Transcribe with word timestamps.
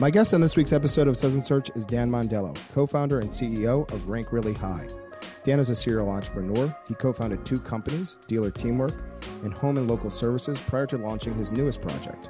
My 0.00 0.10
guest 0.10 0.34
on 0.34 0.40
this 0.40 0.56
week's 0.56 0.72
episode 0.72 1.06
of 1.06 1.16
and 1.22 1.44
Search 1.44 1.70
is 1.76 1.86
Dan 1.86 2.10
Mondello, 2.10 2.58
co 2.74 2.84
founder 2.84 3.20
and 3.20 3.30
CEO 3.30 3.88
of 3.92 4.08
Rank 4.08 4.32
Really 4.32 4.52
High. 4.52 4.88
Dan 5.44 5.60
is 5.60 5.70
a 5.70 5.76
serial 5.76 6.10
entrepreneur. 6.10 6.76
He 6.88 6.94
co 6.94 7.12
founded 7.12 7.46
two 7.46 7.60
companies, 7.60 8.16
Dealer 8.26 8.50
Teamwork 8.50 8.94
and 9.44 9.54
Home 9.54 9.76
and 9.76 9.88
Local 9.88 10.10
Services, 10.10 10.60
prior 10.60 10.86
to 10.86 10.98
launching 10.98 11.32
his 11.34 11.52
newest 11.52 11.80
project. 11.80 12.28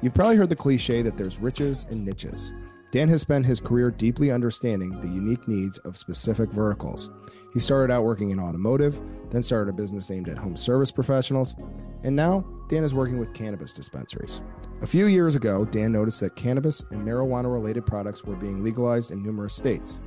You've 0.00 0.14
probably 0.14 0.36
heard 0.36 0.48
the 0.48 0.56
cliche 0.56 1.02
that 1.02 1.18
there's 1.18 1.38
riches 1.38 1.84
and 1.90 2.02
niches. 2.02 2.54
Dan 2.96 3.10
has 3.10 3.20
spent 3.20 3.44
his 3.44 3.60
career 3.60 3.90
deeply 3.90 4.30
understanding 4.30 4.98
the 5.02 5.06
unique 5.06 5.46
needs 5.46 5.76
of 5.80 5.98
specific 5.98 6.48
verticals. 6.48 7.10
He 7.52 7.60
started 7.60 7.92
out 7.92 8.04
working 8.04 8.30
in 8.30 8.40
automotive, 8.40 8.98
then 9.30 9.42
started 9.42 9.68
a 9.68 9.74
business 9.74 10.10
aimed 10.10 10.30
at 10.30 10.38
home 10.38 10.56
service 10.56 10.90
professionals, 10.90 11.56
and 12.04 12.16
now 12.16 12.40
Dan 12.70 12.84
is 12.84 12.94
working 12.94 13.18
with 13.18 13.34
cannabis 13.34 13.74
dispensaries. 13.74 14.40
A 14.80 14.86
few 14.86 15.08
years 15.08 15.36
ago, 15.36 15.66
Dan 15.66 15.92
noticed 15.92 16.20
that 16.20 16.36
cannabis 16.36 16.82
and 16.90 17.06
marijuana 17.06 17.52
related 17.52 17.84
products 17.84 18.24
were 18.24 18.34
being 18.34 18.64
legalized 18.64 19.10
in 19.10 19.22
numerous 19.22 19.52
states. 19.52 20.00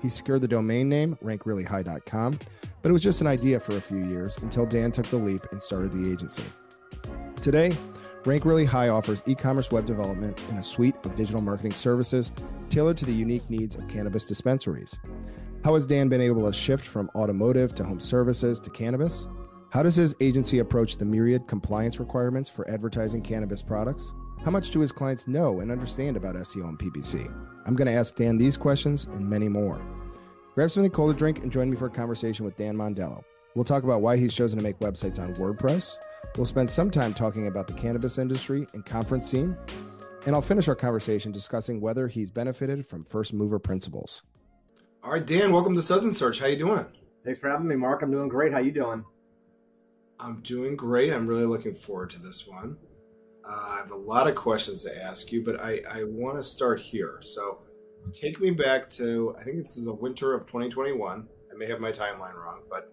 He 0.00 0.08
secured 0.08 0.42
the 0.42 0.46
domain 0.46 0.88
name 0.88 1.18
rankreallyhigh.com, 1.24 2.38
but 2.80 2.88
it 2.88 2.92
was 2.92 3.02
just 3.02 3.22
an 3.22 3.26
idea 3.26 3.58
for 3.58 3.76
a 3.76 3.80
few 3.80 4.04
years 4.04 4.38
until 4.38 4.66
Dan 4.66 4.92
took 4.92 5.06
the 5.06 5.16
leap 5.16 5.44
and 5.50 5.60
started 5.60 5.90
the 5.90 6.12
agency. 6.12 6.44
Today, 7.42 7.76
Rank 8.26 8.44
Really 8.44 8.64
High 8.64 8.88
offers 8.88 9.22
e 9.26 9.36
commerce 9.36 9.70
web 9.70 9.86
development 9.86 10.44
and 10.48 10.58
a 10.58 10.62
suite 10.62 10.96
of 11.04 11.14
digital 11.14 11.40
marketing 11.40 11.70
services 11.70 12.32
tailored 12.68 12.96
to 12.96 13.06
the 13.06 13.12
unique 13.12 13.48
needs 13.48 13.76
of 13.76 13.86
cannabis 13.86 14.24
dispensaries. 14.24 14.98
How 15.64 15.74
has 15.74 15.86
Dan 15.86 16.08
been 16.08 16.20
able 16.20 16.44
to 16.44 16.52
shift 16.52 16.84
from 16.84 17.08
automotive 17.14 17.72
to 17.76 17.84
home 17.84 18.00
services 18.00 18.58
to 18.58 18.70
cannabis? 18.70 19.28
How 19.70 19.84
does 19.84 19.94
his 19.94 20.16
agency 20.20 20.58
approach 20.58 20.96
the 20.96 21.04
myriad 21.04 21.46
compliance 21.46 22.00
requirements 22.00 22.50
for 22.50 22.68
advertising 22.68 23.22
cannabis 23.22 23.62
products? 23.62 24.12
How 24.44 24.50
much 24.50 24.72
do 24.72 24.80
his 24.80 24.90
clients 24.90 25.28
know 25.28 25.60
and 25.60 25.70
understand 25.70 26.16
about 26.16 26.34
SEO 26.34 26.68
and 26.68 26.78
PPC? 26.80 27.32
I'm 27.64 27.76
going 27.76 27.86
to 27.86 27.94
ask 27.94 28.16
Dan 28.16 28.38
these 28.38 28.56
questions 28.56 29.04
and 29.04 29.24
many 29.24 29.48
more. 29.48 29.80
Grab 30.56 30.72
something 30.72 30.90
cold 30.90 31.14
to 31.14 31.16
drink 31.16 31.44
and 31.44 31.52
join 31.52 31.70
me 31.70 31.76
for 31.76 31.86
a 31.86 31.90
conversation 31.90 32.44
with 32.44 32.56
Dan 32.56 32.76
Mondello. 32.76 33.22
We'll 33.56 33.64
talk 33.64 33.84
about 33.84 34.02
why 34.02 34.18
he's 34.18 34.34
chosen 34.34 34.58
to 34.58 34.62
make 34.62 34.78
websites 34.80 35.18
on 35.18 35.34
WordPress. 35.36 35.98
We'll 36.36 36.44
spend 36.44 36.70
some 36.70 36.90
time 36.90 37.14
talking 37.14 37.46
about 37.46 37.66
the 37.66 37.72
cannabis 37.72 38.18
industry 38.18 38.66
and 38.74 38.84
conference 38.84 39.30
scene. 39.30 39.56
And 40.26 40.34
I'll 40.34 40.42
finish 40.42 40.68
our 40.68 40.74
conversation 40.74 41.32
discussing 41.32 41.80
whether 41.80 42.06
he's 42.06 42.30
benefited 42.30 42.86
from 42.86 43.02
first 43.02 43.32
mover 43.32 43.58
principles. 43.58 44.24
All 45.02 45.12
right, 45.12 45.24
Dan, 45.24 45.52
welcome 45.52 45.74
to 45.74 45.80
Southern 45.80 46.12
Search. 46.12 46.38
How 46.38 46.48
you 46.48 46.58
doing? 46.58 46.84
Thanks 47.24 47.40
for 47.40 47.48
having 47.48 47.66
me, 47.66 47.76
Mark. 47.76 48.02
I'm 48.02 48.10
doing 48.10 48.28
great. 48.28 48.52
How 48.52 48.58
you 48.58 48.72
doing? 48.72 49.02
I'm 50.20 50.42
doing 50.42 50.76
great. 50.76 51.14
I'm 51.14 51.26
really 51.26 51.46
looking 51.46 51.74
forward 51.74 52.10
to 52.10 52.20
this 52.20 52.46
one. 52.46 52.76
Uh, 53.42 53.68
I 53.70 53.78
have 53.78 53.90
a 53.90 53.96
lot 53.96 54.28
of 54.28 54.34
questions 54.34 54.84
to 54.84 55.02
ask 55.02 55.32
you, 55.32 55.42
but 55.42 55.62
I, 55.62 55.80
I 55.90 56.04
want 56.04 56.36
to 56.36 56.42
start 56.42 56.78
here. 56.78 57.20
So 57.22 57.60
take 58.12 58.38
me 58.38 58.50
back 58.50 58.90
to, 58.90 59.34
I 59.40 59.44
think 59.44 59.56
this 59.56 59.78
is 59.78 59.86
a 59.86 59.94
winter 59.94 60.34
of 60.34 60.42
2021. 60.42 61.26
I 61.50 61.56
may 61.56 61.66
have 61.66 61.80
my 61.80 61.90
timeline 61.90 62.34
wrong, 62.34 62.60
but 62.68 62.92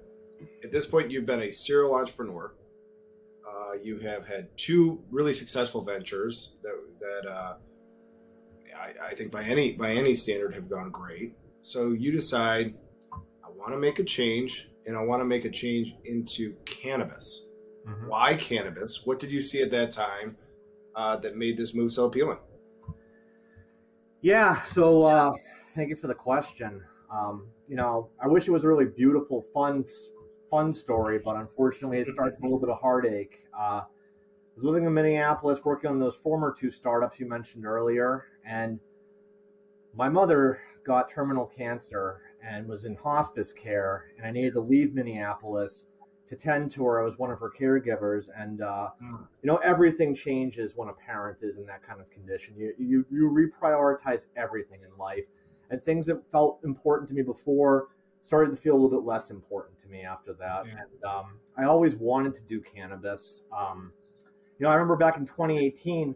at 0.63 0.71
this 0.71 0.85
point, 0.85 1.11
you've 1.11 1.25
been 1.25 1.41
a 1.41 1.51
serial 1.51 1.95
entrepreneur. 1.95 2.53
Uh, 3.47 3.73
you 3.81 3.99
have 3.99 4.27
had 4.27 4.55
two 4.57 5.01
really 5.11 5.33
successful 5.33 5.83
ventures 5.83 6.55
that, 6.63 6.73
that 6.99 7.31
uh, 7.31 7.55
I, 8.75 9.07
I 9.07 9.13
think 9.13 9.31
by 9.31 9.43
any 9.43 9.73
by 9.73 9.91
any 9.91 10.13
standard 10.15 10.55
have 10.55 10.69
gone 10.69 10.89
great. 10.91 11.35
So 11.61 11.91
you 11.91 12.11
decide, 12.11 12.73
I 13.13 13.49
want 13.55 13.71
to 13.71 13.77
make 13.77 13.99
a 13.99 14.03
change 14.03 14.69
and 14.85 14.97
I 14.97 15.01
want 15.01 15.21
to 15.21 15.25
make 15.25 15.45
a 15.45 15.49
change 15.49 15.95
into 16.05 16.55
cannabis. 16.65 17.47
Mm-hmm. 17.87 18.07
Why 18.07 18.35
cannabis? 18.35 19.05
What 19.05 19.19
did 19.19 19.31
you 19.31 19.41
see 19.41 19.61
at 19.61 19.71
that 19.71 19.91
time 19.91 20.37
uh, 20.95 21.17
that 21.17 21.37
made 21.37 21.57
this 21.57 21.73
move 21.73 21.91
so 21.91 22.05
appealing? 22.05 22.39
Yeah, 24.21 24.61
so 24.63 25.03
uh, 25.03 25.33
thank 25.75 25.89
you 25.89 25.95
for 25.95 26.07
the 26.07 26.15
question. 26.15 26.81
Um, 27.11 27.47
you 27.67 27.75
know, 27.75 28.09
I 28.21 28.27
wish 28.27 28.47
it 28.47 28.51
was 28.51 28.63
a 28.63 28.67
really 28.67 28.85
beautiful, 28.85 29.45
fun, 29.53 29.85
fun 30.53 30.71
story, 30.71 31.17
but 31.17 31.35
unfortunately, 31.35 31.97
it 31.97 32.07
starts 32.07 32.37
with 32.37 32.43
a 32.43 32.45
little 32.45 32.59
bit 32.59 32.69
of 32.69 32.79
heartache. 32.79 33.43
Uh, 33.57 33.81
I 33.81 34.55
was 34.55 34.63
living 34.63 34.85
in 34.85 34.93
Minneapolis, 34.93 35.65
working 35.65 35.89
on 35.89 35.97
those 35.97 36.15
former 36.15 36.53
two 36.55 36.69
startups 36.69 37.19
you 37.19 37.27
mentioned 37.27 37.65
earlier, 37.65 38.27
and 38.45 38.79
my 39.95 40.09
mother 40.09 40.61
got 40.85 41.09
terminal 41.09 41.47
cancer 41.47 42.21
and 42.47 42.67
was 42.67 42.85
in 42.85 42.95
hospice 42.97 43.51
care, 43.51 44.11
and 44.15 44.27
I 44.27 44.31
needed 44.31 44.53
to 44.53 44.59
leave 44.59 44.93
Minneapolis 44.93 45.85
to 46.27 46.35
tend 46.35 46.69
to 46.73 46.85
her. 46.85 47.01
I 47.01 47.03
was 47.03 47.17
one 47.17 47.31
of 47.31 47.39
her 47.39 47.51
caregivers, 47.59 48.29
and 48.37 48.61
uh, 48.61 48.89
mm. 49.03 49.25
you 49.41 49.47
know 49.47 49.57
everything 49.57 50.13
changes 50.13 50.73
when 50.75 50.87
a 50.87 50.93
parent 50.93 51.39
is 51.41 51.57
in 51.57 51.65
that 51.65 51.81
kind 51.81 51.99
of 51.99 52.11
condition. 52.11 52.53
You 52.55 52.75
you 52.77 53.05
you 53.09 53.27
reprioritize 53.31 54.25
everything 54.37 54.81
in 54.83 54.95
life, 54.99 55.25
and 55.71 55.81
things 55.81 56.05
that 56.05 56.23
felt 56.31 56.59
important 56.63 57.09
to 57.09 57.15
me 57.15 57.23
before 57.23 57.87
started 58.23 58.49
to 58.49 58.57
feel 58.57 58.73
a 58.73 58.79
little 58.79 58.89
bit 58.89 59.05
less 59.05 59.29
important 59.29 59.77
to 59.79 59.87
me 59.87 60.01
after 60.01 60.33
that. 60.33 60.65
Yeah. 60.65 60.71
And 60.71 61.03
um, 61.03 61.39
I 61.57 61.65
always 61.65 61.95
wanted 61.95 62.33
to 62.35 62.43
do 62.43 62.61
cannabis. 62.61 63.43
Um, 63.55 63.91
you 64.57 64.65
know, 64.65 64.71
I 64.71 64.75
remember 64.75 64.95
back 64.95 65.17
in 65.17 65.25
2018 65.25 66.15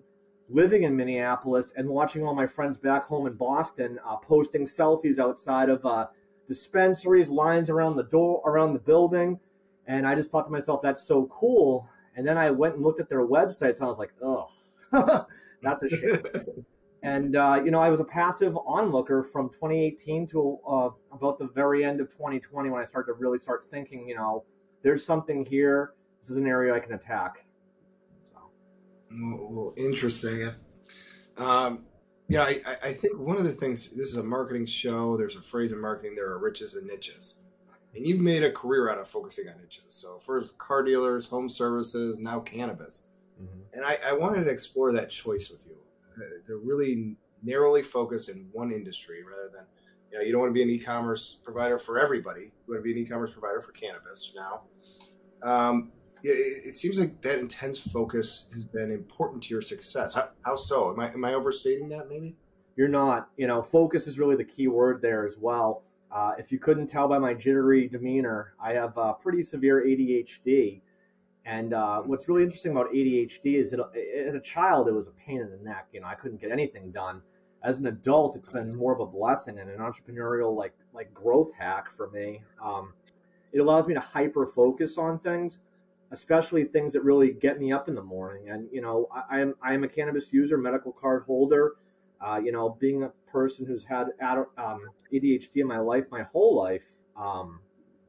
living 0.49 0.83
in 0.83 0.95
Minneapolis 0.95 1.73
and 1.75 1.87
watching 1.89 2.23
all 2.25 2.33
my 2.33 2.47
friends 2.47 2.77
back 2.77 3.03
home 3.03 3.27
in 3.27 3.33
Boston 3.33 3.99
uh, 4.05 4.15
posting 4.15 4.63
selfies 4.63 5.19
outside 5.19 5.69
of 5.69 5.85
uh, 5.85 6.07
dispensaries, 6.47 7.29
lines 7.29 7.69
around 7.69 7.97
the 7.97 8.03
door, 8.03 8.41
around 8.45 8.73
the 8.73 8.79
building. 8.79 9.37
And 9.85 10.07
I 10.07 10.15
just 10.15 10.31
thought 10.31 10.45
to 10.45 10.51
myself, 10.51 10.81
that's 10.81 11.03
so 11.03 11.25
cool. 11.27 11.89
And 12.15 12.25
then 12.25 12.37
I 12.37 12.51
went 12.51 12.75
and 12.75 12.83
looked 12.83 13.01
at 13.01 13.09
their 13.09 13.27
websites 13.27 13.77
and 13.77 13.83
I 13.83 13.87
was 13.87 13.99
like, 13.99 14.13
oh, 14.23 14.47
that's 15.61 15.83
a 15.83 15.89
shame. 15.89 16.21
and, 17.07 17.37
uh, 17.37 17.61
you 17.63 17.71
know, 17.71 17.79
I 17.79 17.89
was 17.89 18.01
a 18.01 18.05
passive 18.05 18.57
onlooker 18.65 19.23
from 19.23 19.49
2018 19.49 20.27
to 20.27 20.59
uh, 20.67 20.89
about 21.13 21.39
the 21.39 21.47
very 21.47 21.85
end 21.85 22.01
of 22.01 22.09
2020 22.11 22.69
when 22.69 22.81
I 22.81 22.83
started 22.83 23.13
to 23.13 23.17
really 23.17 23.37
start 23.37 23.65
thinking, 23.71 24.09
you 24.09 24.15
know, 24.15 24.43
there's 24.83 25.05
something 25.05 25.45
here. 25.45 25.93
This 26.19 26.31
is 26.31 26.37
an 26.37 26.45
area 26.45 26.75
I 26.75 26.79
can 26.79 26.93
attack. 26.93 27.45
Well, 29.09 29.73
interesting. 29.77 30.51
Um, 31.37 31.85
yeah, 32.27 32.43
I, 32.43 32.61
I 32.83 32.91
think 32.91 33.17
one 33.17 33.37
of 33.37 33.45
the 33.45 33.53
things 33.53 33.91
this 33.91 34.09
is 34.09 34.17
a 34.17 34.23
marketing 34.23 34.65
show. 34.65 35.15
There's 35.15 35.37
a 35.37 35.41
phrase 35.41 35.71
in 35.71 35.79
marketing: 35.79 36.13
there 36.15 36.29
are 36.29 36.39
riches 36.39 36.75
and 36.75 36.85
niches, 36.85 37.43
and 37.95 38.05
you've 38.05 38.19
made 38.19 38.43
a 38.43 38.51
career 38.51 38.89
out 38.89 38.99
of 38.99 39.07
focusing 39.07 39.47
on 39.47 39.61
niches. 39.61 39.85
So 39.87 40.19
first, 40.25 40.57
car 40.57 40.83
dealers, 40.83 41.29
home 41.29 41.47
services, 41.47 42.19
now 42.19 42.41
cannabis, 42.41 43.07
mm-hmm. 43.41 43.61
and 43.73 43.85
I, 43.85 43.97
I, 44.09 44.13
wanted 44.13 44.43
to 44.43 44.49
explore 44.49 44.91
that 44.91 45.09
choice 45.09 45.49
with 45.49 45.65
you. 45.65 45.76
To 46.47 46.61
really 46.63 47.15
narrowly 47.43 47.83
focused 47.83 48.29
in 48.29 48.49
one 48.51 48.71
industry 48.71 49.23
rather 49.23 49.49
than 49.53 49.65
you 50.11 50.17
know 50.17 50.23
you 50.23 50.31
don't 50.31 50.41
want 50.41 50.49
to 50.49 50.53
be 50.53 50.63
an 50.63 50.69
e-commerce 50.69 51.41
provider 51.43 51.77
for 51.77 51.99
everybody. 51.99 52.41
You 52.41 52.73
want 52.73 52.79
to 52.79 52.83
be 52.83 52.91
an 52.91 52.97
e-commerce 52.97 53.31
provider 53.31 53.61
for 53.61 53.71
cannabis 53.71 54.35
now. 54.35 54.61
Um, 55.43 55.91
it, 56.23 56.75
seems 56.75 56.99
like 56.99 57.21
that 57.21 57.39
intense 57.39 57.79
focus 57.79 58.49
has 58.53 58.65
been 58.65 58.91
important 58.91 59.43
to 59.43 59.49
your 59.49 59.61
success. 59.61 60.15
How, 60.15 60.29
how 60.43 60.55
so? 60.55 60.91
Am 60.91 60.99
I 60.99 61.11
am 61.11 61.23
I 61.23 61.33
overstating 61.33 61.89
that? 61.89 62.09
Maybe 62.09 62.35
you're 62.75 62.87
not. 62.87 63.29
You 63.37 63.47
know, 63.47 63.61
focus 63.61 64.07
is 64.07 64.19
really 64.19 64.35
the 64.35 64.45
key 64.45 64.67
word 64.67 65.01
there 65.01 65.25
as 65.25 65.37
well. 65.37 65.83
Uh, 66.11 66.33
if 66.39 66.51
you 66.51 66.59
couldn't 66.59 66.87
tell 66.87 67.07
by 67.07 67.19
my 67.19 67.33
jittery 67.33 67.87
demeanor, 67.87 68.53
I 68.61 68.73
have 68.73 68.97
uh, 68.97 69.13
pretty 69.13 69.43
severe 69.43 69.83
ADHD. 69.85 70.81
And 71.47 71.73
uh, 71.73 72.01
what's 72.01 72.27
really 72.27 72.43
interesting 72.43 72.73
about 72.73 72.91
ADHD 72.91 73.55
is 73.55 73.71
that 73.71 73.79
as 74.27 74.35
a 74.35 74.39
child, 74.39 74.89
it 74.89 74.91
was 74.91 75.07
a 75.07 75.11
pain 75.11 75.39
in 75.39 75.49
the 75.49 75.57
neck. 75.57 75.87
You 75.93 76.01
know, 76.01 76.07
I 76.07 76.15
couldn't 76.15 76.41
get 76.41 76.51
anything 76.51 76.91
done. 76.91 77.21
As 77.63 77.79
an 77.79 77.87
adult, 77.87 78.35
it's 78.35 78.49
been 78.49 78.75
more 78.75 78.93
of 78.93 78.99
a 78.99 79.05
blessing 79.05 79.57
and 79.57 79.69
an 79.69 79.79
entrepreneurial 79.79 80.55
like 80.55 80.73
like 80.93 81.13
growth 81.13 81.51
hack 81.57 81.89
for 81.89 82.09
me. 82.11 82.43
Um, 82.61 82.93
it 83.53 83.59
allows 83.59 83.87
me 83.87 83.93
to 83.93 83.99
hyper 83.99 84.45
focus 84.45 84.97
on 84.97 85.19
things 85.19 85.61
especially 86.11 86.63
things 86.63 86.93
that 86.93 87.03
really 87.03 87.33
get 87.33 87.59
me 87.59 87.71
up 87.71 87.87
in 87.87 87.95
the 87.95 88.03
morning. 88.03 88.49
And 88.49 88.67
you 88.71 88.81
know, 88.81 89.07
I, 89.29 89.41
am 89.41 89.55
I 89.61 89.73
am 89.73 89.83
a 89.83 89.87
cannabis 89.87 90.31
user, 90.31 90.57
medical 90.57 90.91
card 90.91 91.23
holder. 91.25 91.75
Uh, 92.19 92.41
you 92.43 92.51
know, 92.51 92.69
being 92.79 93.03
a 93.03 93.09
person 93.31 93.65
who's 93.65 93.83
had 93.83 94.07
um, 94.57 94.81
ADHD 95.13 95.57
in 95.57 95.67
my 95.67 95.77
life, 95.77 96.05
my 96.09 96.23
whole 96.23 96.55
life. 96.55 96.85
Um, 97.15 97.59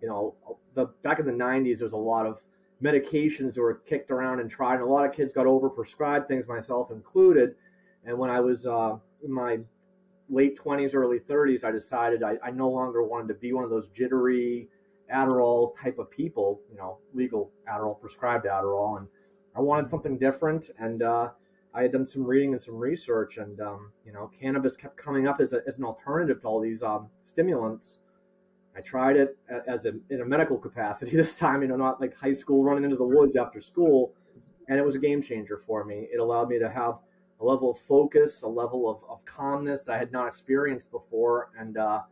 you 0.00 0.08
know, 0.08 0.34
the 0.74 0.86
back 1.02 1.18
in 1.18 1.26
the 1.26 1.32
'90s, 1.32 1.78
there 1.78 1.86
was 1.86 1.92
a 1.92 1.96
lot 1.96 2.26
of 2.26 2.40
medications 2.82 3.54
that 3.54 3.62
were 3.62 3.74
kicked 3.74 4.10
around 4.10 4.40
and 4.40 4.50
tried, 4.50 4.74
and 4.74 4.82
a 4.82 4.86
lot 4.86 5.06
of 5.06 5.12
kids 5.12 5.32
got 5.32 5.46
overprescribed 5.46 6.28
things, 6.28 6.46
myself 6.46 6.90
included. 6.90 7.54
And 8.04 8.16
when 8.16 8.30
I 8.30 8.40
was 8.40 8.66
uh, 8.66 8.96
in 9.24 9.32
my 9.32 9.58
late 10.28 10.58
20s, 10.58 10.94
early 10.94 11.18
30s, 11.18 11.64
I 11.64 11.70
decided 11.70 12.22
I, 12.22 12.38
I 12.42 12.50
no 12.50 12.68
longer 12.68 13.02
wanted 13.02 13.28
to 13.28 13.34
be 13.34 13.52
one 13.52 13.64
of 13.64 13.70
those 13.70 13.88
jittery, 13.88 14.68
Adderall 15.12 15.76
type 15.76 15.98
of 15.98 16.10
people, 16.10 16.60
you 16.70 16.76
know, 16.76 16.98
legal 17.14 17.50
Adderall, 17.70 17.98
prescribed 18.00 18.46
Adderall, 18.46 18.98
and 18.98 19.08
I 19.56 19.60
wanted 19.60 19.86
something 19.86 20.18
different. 20.18 20.70
And 20.78 21.02
uh, 21.02 21.30
I 21.74 21.82
had 21.82 21.92
done 21.92 22.06
some 22.06 22.24
reading 22.24 22.52
and 22.52 22.60
some 22.60 22.76
research, 22.76 23.38
and 23.38 23.60
um, 23.60 23.92
you 24.04 24.12
know, 24.12 24.30
cannabis 24.38 24.76
kept 24.76 24.96
coming 24.96 25.26
up 25.26 25.40
as, 25.40 25.52
a, 25.52 25.62
as 25.66 25.78
an 25.78 25.84
alternative 25.84 26.42
to 26.42 26.46
all 26.46 26.60
these 26.60 26.82
um, 26.82 27.08
stimulants. 27.22 28.00
I 28.78 28.80
tried 28.80 29.16
it 29.16 29.36
as 29.66 29.86
a, 29.86 29.94
in 30.08 30.20
a 30.20 30.24
medical 30.24 30.56
capacity 30.56 31.10
this 31.16 31.36
time, 31.36 31.62
you 31.62 31.68
know, 31.68 31.76
not 31.76 32.00
like 32.00 32.16
high 32.16 32.32
school 32.32 32.62
running 32.62 32.84
into 32.84 32.96
the 32.96 33.04
woods 33.04 33.34
after 33.34 33.60
school, 33.60 34.14
and 34.68 34.78
it 34.78 34.84
was 34.84 34.94
a 34.94 35.00
game 35.00 35.20
changer 35.20 35.58
for 35.58 35.84
me. 35.84 36.06
It 36.12 36.20
allowed 36.20 36.48
me 36.48 36.60
to 36.60 36.70
have 36.70 36.98
a 37.40 37.44
level 37.44 37.70
of 37.70 37.78
focus, 37.78 38.42
a 38.42 38.48
level 38.48 38.88
of, 38.88 39.02
of 39.08 39.24
calmness 39.24 39.82
that 39.84 39.92
I 39.94 39.98
had 39.98 40.12
not 40.12 40.28
experienced 40.28 40.92
before. 40.92 41.50
And, 41.58 41.76
uh, 41.76 42.02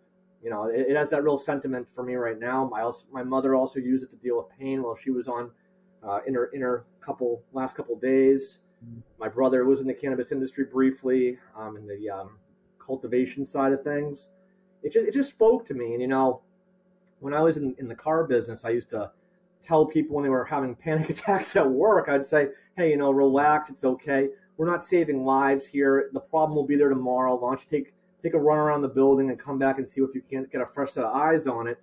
you 0.43 0.51
know, 0.51 0.65
it, 0.65 0.87
it, 0.89 0.97
has 0.97 1.09
that 1.11 1.23
real 1.23 1.39
sentiment 1.39 1.89
for 1.95 2.03
me 2.03 2.15
right 2.15 2.39
now. 2.39 2.69
My, 2.69 2.83
also, 2.83 3.07
my 3.13 3.23
mother 3.23 3.55
also 3.55 3.79
used 3.79 4.05
it 4.05 4.11
to 4.11 4.17
deal 4.17 4.37
with 4.37 4.47
pain 4.59 4.83
while 4.83 4.97
she 4.97 5.11
was 5.11 5.29
on 5.29 5.51
uh, 6.07 6.21
in 6.27 6.35
her 6.35 6.47
in 6.47 6.61
her 6.61 6.85
couple 7.01 7.43
last 7.53 7.77
couple 7.77 7.97
days. 7.97 8.61
My 9.19 9.29
brother 9.29 9.65
was 9.65 9.81
in 9.81 9.87
the 9.87 9.95
cannabis 9.95 10.31
industry 10.31 10.65
briefly, 10.65 11.39
um, 11.57 11.77
in 11.77 11.89
the 11.89 12.09
um, 12.09 12.39
cultivation 12.79 13.45
side 13.45 13.73
of 13.73 13.83
things. 13.83 14.29
It 14.83 14.93
just 14.93 15.09
it 15.09 15.15
just 15.15 15.31
spoke 15.31 15.65
to 15.67 15.75
me, 15.75 15.93
and 15.93 16.01
you 16.01 16.07
know, 16.07 16.43
when 17.21 17.35
I 17.35 17.41
was 17.41 17.57
in, 17.57 17.75
in 17.79 17.89
the 17.89 17.95
car 17.95 18.25
business, 18.25 18.65
I 18.65 18.71
used 18.71 18.91
to 18.91 19.11
tell 19.63 19.87
people 19.87 20.17
when 20.17 20.23
they 20.23 20.31
were 20.31 20.45
having 20.45 20.75
panic 20.85 21.11
attacks 21.11 21.57
at 21.57 21.69
work, 21.69 22.09
I'd 22.09 22.27
say, 22.27 22.51
hey, 22.77 22.91
you 22.91 22.97
know, 22.97 23.11
relax, 23.11 23.71
it's 23.71 23.85
okay. 23.85 24.29
We're 24.57 24.71
not 24.71 24.83
saving 24.83 25.25
lives 25.25 25.67
here. 25.67 26.09
The 26.13 26.21
problem 26.21 26.57
will 26.57 26.67
be 26.67 26.77
there 26.77 26.89
tomorrow. 26.89 27.35
Why 27.35 27.51
don't 27.51 27.61
you 27.61 27.79
take 27.79 27.93
take 28.23 28.35
a 28.35 28.39
run 28.39 28.59
around 28.59 28.83
the 28.83 28.89
building 28.89 29.31
and 29.31 29.39
come 29.39 29.59
back 29.59 29.79
and 29.79 29.89
see 29.89 30.01
if 30.01 30.15
you 30.15 30.23
can't 30.29 30.51
get 30.51 30.61
a 30.61 30.67
fresh 30.67 30.93
set 30.93 31.05
of 31.05 31.15
eyes 31.15 31.47
on 31.47 31.67
it. 31.67 31.79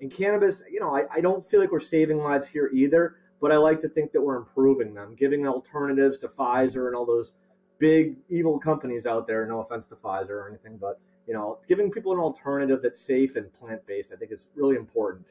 In 0.00 0.10
cannabis, 0.10 0.62
you 0.70 0.80
know, 0.80 0.94
I, 0.94 1.04
I 1.10 1.20
don't 1.20 1.48
feel 1.48 1.60
like 1.60 1.72
we're 1.72 1.80
saving 1.80 2.18
lives 2.18 2.48
here 2.48 2.68
either, 2.72 3.16
but 3.40 3.50
I 3.50 3.56
like 3.56 3.80
to 3.80 3.88
think 3.88 4.12
that 4.12 4.20
we're 4.20 4.36
improving 4.36 4.92
them, 4.92 5.14
giving 5.18 5.46
alternatives 5.46 6.18
to 6.18 6.28
Pfizer 6.28 6.88
and 6.88 6.96
all 6.96 7.06
those 7.06 7.32
big 7.78 8.16
evil 8.28 8.58
companies 8.58 9.06
out 9.06 9.26
there. 9.26 9.46
No 9.46 9.60
offense 9.60 9.86
to 9.86 9.94
Pfizer 9.94 10.30
or 10.30 10.48
anything, 10.48 10.76
but 10.76 11.00
you 11.26 11.34
know, 11.34 11.58
giving 11.68 11.90
people 11.90 12.12
an 12.12 12.18
alternative 12.18 12.80
that's 12.82 13.00
safe 13.00 13.36
and 13.36 13.52
plant 13.52 13.86
based, 13.86 14.12
I 14.12 14.16
think 14.16 14.32
is 14.32 14.48
really 14.54 14.76
important. 14.76 15.26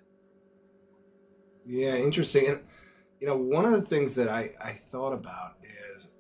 Yeah, 1.66 1.96
interesting. 1.96 2.48
And 2.50 2.60
you 3.20 3.28
know, 3.28 3.38
one 3.38 3.66
of 3.66 3.72
the 3.72 3.82
things 3.82 4.16
that 4.16 4.28
I, 4.28 4.52
I 4.62 4.72
thought 4.72 5.14
about 5.14 5.56
is 5.64 6.12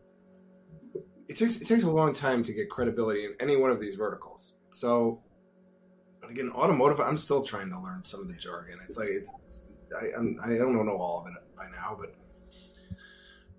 it 1.27 1.37
takes 1.37 1.61
it 1.61 1.67
takes 1.67 1.83
a 1.83 1.91
long 1.91 2.13
time 2.13 2.43
to 2.43 2.53
get 2.53 2.69
credibility 2.69 3.25
in 3.25 3.35
any 3.39 3.57
one 3.57 3.71
of 3.71 3.79
these 3.79 3.95
verticals. 3.95 4.53
So 4.69 5.21
again, 6.27 6.51
automotive, 6.51 6.99
I'm 6.99 7.17
still 7.17 7.43
trying 7.43 7.69
to 7.69 7.79
learn 7.79 8.03
some 8.03 8.21
of 8.21 8.27
the 8.27 8.35
jargon. 8.35 8.79
It's 8.81 8.97
like 8.97 9.09
it's, 9.09 9.33
it's 9.43 9.67
I 9.99 10.17
I'm, 10.17 10.39
I 10.43 10.57
don't 10.57 10.73
know 10.73 10.97
all 10.97 11.21
of 11.21 11.27
it 11.27 11.33
by 11.55 11.67
now, 11.69 11.97
but 11.99 12.15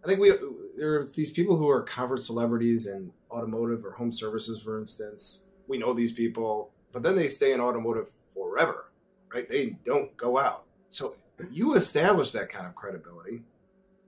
I 0.02 0.06
think 0.06 0.20
we 0.20 0.32
there 0.76 1.00
are 1.00 1.04
these 1.04 1.30
people 1.30 1.56
who 1.56 1.68
are 1.68 1.82
convert 1.82 2.22
celebrities 2.22 2.86
in 2.86 3.12
automotive 3.30 3.84
or 3.84 3.92
home 3.92 4.12
services, 4.12 4.62
for 4.62 4.78
instance. 4.78 5.48
We 5.68 5.78
know 5.78 5.94
these 5.94 6.12
people, 6.12 6.70
but 6.92 7.02
then 7.02 7.16
they 7.16 7.28
stay 7.28 7.52
in 7.52 7.60
automotive 7.60 8.08
forever, 8.34 8.92
right? 9.32 9.48
They 9.48 9.76
don't 9.84 10.16
go 10.16 10.38
out. 10.38 10.64
So 10.88 11.16
you 11.50 11.74
established 11.74 12.32
that 12.32 12.48
kind 12.48 12.66
of 12.66 12.74
credibility 12.74 13.42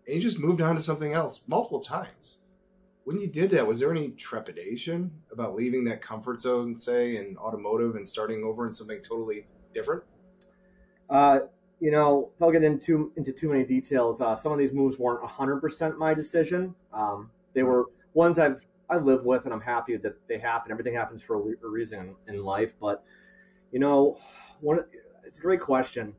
and 0.08 0.16
you 0.16 0.22
just 0.22 0.38
moved 0.38 0.62
on 0.62 0.74
to 0.74 0.80
something 0.80 1.12
else 1.12 1.42
multiple 1.46 1.80
times. 1.80 2.38
When 3.04 3.20
you 3.20 3.26
did 3.26 3.50
that, 3.50 3.66
was 3.66 3.80
there 3.80 3.90
any 3.90 4.10
trepidation 4.10 5.10
about 5.32 5.54
leaving 5.54 5.84
that 5.84 6.02
comfort 6.02 6.40
zone, 6.40 6.76
say, 6.76 7.16
in 7.16 7.36
automotive 7.38 7.96
and 7.96 8.08
starting 8.08 8.44
over 8.44 8.66
in 8.66 8.72
something 8.72 9.00
totally 9.00 9.46
different? 9.72 10.02
Uh, 11.08 11.40
you 11.80 11.90
know, 11.90 12.30
I'll 12.40 12.50
get 12.50 12.64
into 12.64 13.12
into 13.16 13.32
too 13.32 13.48
many 13.48 13.64
details. 13.64 14.20
Uh, 14.20 14.34
some 14.36 14.52
of 14.52 14.58
these 14.58 14.72
moves 14.72 14.98
weren't 14.98 15.22
100% 15.22 15.96
my 15.96 16.12
decision. 16.12 16.74
Um, 16.92 17.30
they 17.54 17.62
were 17.62 17.86
ones 18.14 18.38
I've 18.38 18.64
I 18.90 18.96
live 18.96 19.24
with, 19.24 19.44
and 19.44 19.52
I'm 19.52 19.60
happy 19.60 19.96
that 19.96 20.16
they 20.28 20.38
happen. 20.38 20.72
Everything 20.72 20.94
happens 20.94 21.22
for 21.22 21.36
a, 21.36 21.68
reason 21.68 22.14
in 22.26 22.42
life. 22.42 22.74
But 22.80 23.04
you 23.72 23.78
know, 23.78 24.18
one 24.60 24.84
it's 25.24 25.38
a 25.38 25.42
great 25.42 25.60
question. 25.60 26.14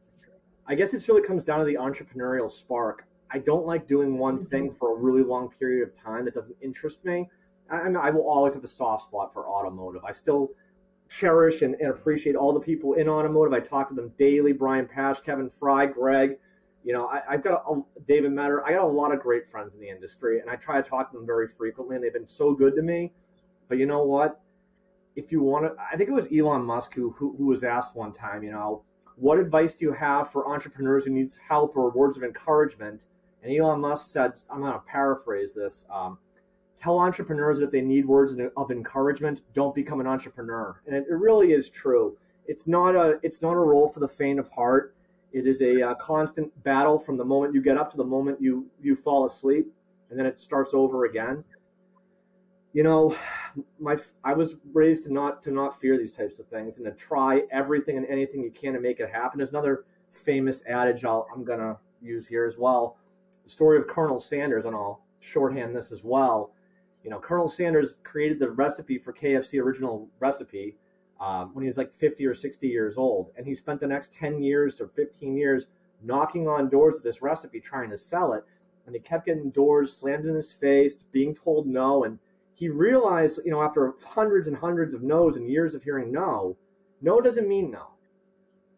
I 0.68 0.76
guess 0.76 0.92
this 0.92 1.10
really 1.10 1.24
comes 1.24 1.46
down 1.46 1.60
to 1.60 1.66
the 1.66 1.76
entrepreneurial 1.76 2.50
spark. 2.50 3.08
I 3.32 3.40
don't 3.40 3.66
like 3.66 3.88
doing 3.88 4.18
one 4.18 4.38
mm-hmm. 4.38 4.46
thing 4.46 4.72
for 4.72 4.96
a 4.96 5.00
really 5.00 5.24
long 5.24 5.50
period 5.50 5.88
of 5.88 6.00
time 6.00 6.26
that 6.26 6.36
doesn't 6.36 6.56
interest 6.62 7.04
me. 7.04 7.30
I, 7.72 7.90
I 7.90 8.10
will 8.12 8.28
always 8.28 8.54
have 8.54 8.64
a 8.64 8.68
soft 8.68 9.04
spot 9.04 9.34
for 9.34 9.48
automotive. 9.48 10.04
I 10.04 10.12
still 10.12 10.50
cherish 11.10 11.64
and, 11.64 11.76
and, 11.76 11.90
appreciate 11.90 12.36
all 12.36 12.54
the 12.54 12.60
people 12.60 12.94
in 12.94 13.10
automotive. 13.10 13.54
I 13.54 13.60
talk 13.60 13.90
to 13.90 13.96
them 13.96 14.12
daily. 14.20 14.54
Brian 14.54 14.88
Pasch, 14.88 15.24
Kevin 15.24 15.50
Fry, 15.50 15.88
Greg. 15.88 16.38
You 16.84 16.94
know, 16.94 17.08
I, 17.08 17.22
have 17.32 17.44
got 17.44 17.64
a, 17.70 17.82
David 18.08 18.32
Metter. 18.32 18.66
I 18.66 18.72
got 18.72 18.84
a 18.84 18.88
lot 18.88 19.14
of 19.14 19.20
great 19.20 19.48
friends 19.48 19.76
in 19.76 19.82
the 19.82 19.90
industry, 19.90 20.40
and 20.40 20.50
I 20.50 20.56
try 20.56 20.82
to 20.82 20.88
talk 20.88 21.12
to 21.12 21.18
them 21.18 21.26
very 21.26 21.48
frequently, 21.48 21.96
and 21.96 22.04
they've 22.04 22.14
been 22.14 22.28
so 22.28 22.54
good 22.54 22.76
to 22.76 22.82
me. 22.82 23.12
But 23.68 23.78
you 23.78 23.86
know 23.86 24.04
what? 24.04 24.42
If 25.16 25.32
you 25.32 25.42
want 25.42 25.66
to, 25.66 25.76
I 25.82 25.98
think 25.98 26.10
it 26.10 26.14
was 26.14 26.30
Elon 26.34 26.64
Musk 26.64 26.94
who, 26.94 27.12
who, 27.12 27.36
who 27.38 27.48
was 27.48 27.64
asked 27.64 27.96
one 27.96 28.14
time, 28.14 28.44
you 28.44 28.52
know, 28.52 28.84
what 29.16 29.38
advice 29.38 29.76
do 29.76 29.86
you 29.86 29.92
have 29.92 30.32
for 30.32 30.48
entrepreneurs 30.48 31.06
who 31.06 31.12
needs 31.12 31.38
help 31.38 31.76
or 31.76 31.90
words 31.92 32.18
of 32.18 32.24
encouragement? 32.24 33.06
And 33.44 33.54
Elon 33.54 33.82
Musk 33.82 34.10
said, 34.12 34.34
I'm 34.50 34.62
going 34.62 34.74
to 34.74 34.80
paraphrase 34.80 35.54
this. 35.54 35.86
Um, 35.92 36.18
tell 36.82 37.00
entrepreneurs 37.00 37.60
that 37.60 37.66
if 37.66 37.72
they 37.72 37.82
need 37.82 38.06
words 38.06 38.36
of 38.56 38.72
encouragement, 38.72 39.42
don't 39.54 39.76
become 39.76 40.00
an 40.00 40.08
entrepreneur. 40.08 40.82
And 40.86 40.96
it, 40.96 41.06
it, 41.10 41.14
really 41.14 41.52
is 41.52 41.70
true. 41.70 42.18
It's 42.48 42.68
not 42.68 42.96
a 42.96 43.20
it's 43.22 43.42
not 43.42 43.54
a 43.54 43.60
role 43.60 43.88
for 43.88 44.00
the 44.00 44.08
faint 44.08 44.40
of 44.40 44.50
heart. 44.50 44.96
It 45.32 45.46
is 45.46 45.62
a, 45.62 45.82
a, 45.82 45.96
constant 45.96 46.52
battle 46.64 46.98
from 46.98 47.18
the 47.18 47.26
moment 47.26 47.54
you 47.54 47.62
get 47.62 47.78
up 47.78 47.92
to 47.92 47.98
the 47.98 48.04
moment 48.04 48.42
you 48.42 48.66
you 48.82 48.96
fall 48.96 49.26
asleep, 49.26 49.72
and 50.10 50.18
then 50.18 50.26
it 50.26 50.40
starts 50.40 50.74
over 50.74 51.06
again 51.06 51.44
you 52.74 52.84
know, 52.84 53.16
my 53.80 53.98
I 54.24 54.34
was 54.34 54.58
raised 54.74 55.04
to 55.04 55.14
not 55.14 55.42
to 55.44 55.52
not 55.52 55.80
fear 55.80 55.98
these 55.98 56.12
types 56.12 56.40
of 56.40 56.48
things 56.48 56.78
and 56.78 56.86
to 56.86 56.92
try 56.92 57.44
everything 57.52 57.98
and 57.98 58.06
anything 58.08 58.44
you 58.44 58.52
can 58.52 58.74
to 58.74 58.80
make 58.80 59.00
it 59.00 59.10
happen. 59.10 59.40
There's 59.40 59.50
another 59.50 59.86
famous 60.12 60.64
adage 60.68 61.06
I'll 61.06 61.28
i 61.32 61.36
am 61.36 61.44
gonna 61.44 61.78
use 62.02 62.28
here 62.28 62.46
as 62.46 62.58
well. 62.58 62.98
The 63.44 63.50
story 63.50 63.78
of 63.78 63.88
Colonel 63.88 64.20
Sanders, 64.20 64.66
and 64.66 64.76
I'll 64.76 65.02
shorthand 65.20 65.76
this 65.76 65.92
as 65.92 66.04
well. 66.04 66.52
You 67.04 67.10
know, 67.10 67.20
Colonel 67.20 67.48
Sanders 67.48 67.96
created 68.04 68.40
the 68.40 68.52
recipe 68.52 68.98
for 68.98 69.14
KFC 69.14 69.62
original 69.62 70.08
recipe 70.20 70.76
um, 71.20 71.54
when 71.54 71.64
he 71.64 71.68
was 71.68 71.78
like 71.78 71.94
50 71.94 72.26
or 72.26 72.34
60 72.34 72.68
years 72.68 72.98
old, 72.98 73.32
and 73.38 73.46
he 73.46 73.54
spent 73.54 73.80
the 73.80 73.88
next 73.88 74.14
10 74.14 74.42
years 74.42 74.80
or 74.80 74.88
15 74.88 75.36
years 75.36 75.68
knocking 76.02 76.48
on 76.48 76.70
doors 76.70 76.98
of 76.98 77.04
this 77.04 77.22
recipe 77.22 77.60
trying 77.60 77.90
to 77.90 77.98
sell 77.98 78.34
it, 78.34 78.44
and 78.86 78.96
he 78.96 79.02
kept 79.02 79.26
getting 79.26 79.52
doors 79.52 79.96
slammed 79.96 80.26
in 80.26 80.36
his 80.36 80.52
face, 80.52 80.96
being 81.12 81.36
told 81.36 81.68
no, 81.68 82.04
and 82.04 82.20
he 82.60 82.68
realized, 82.68 83.40
you 83.46 83.52
know, 83.52 83.62
after 83.62 83.94
hundreds 84.06 84.50
and 84.50 84.58
hundreds 84.58 84.94
of 84.94 85.02
no's 85.02 85.38
and 85.38 85.50
years 85.50 85.76
of 85.76 85.84
hearing 85.84 86.12
no, 86.12 86.58
no 87.02 87.22
doesn't 87.22 87.48
mean 87.48 87.72
no. 87.72 87.88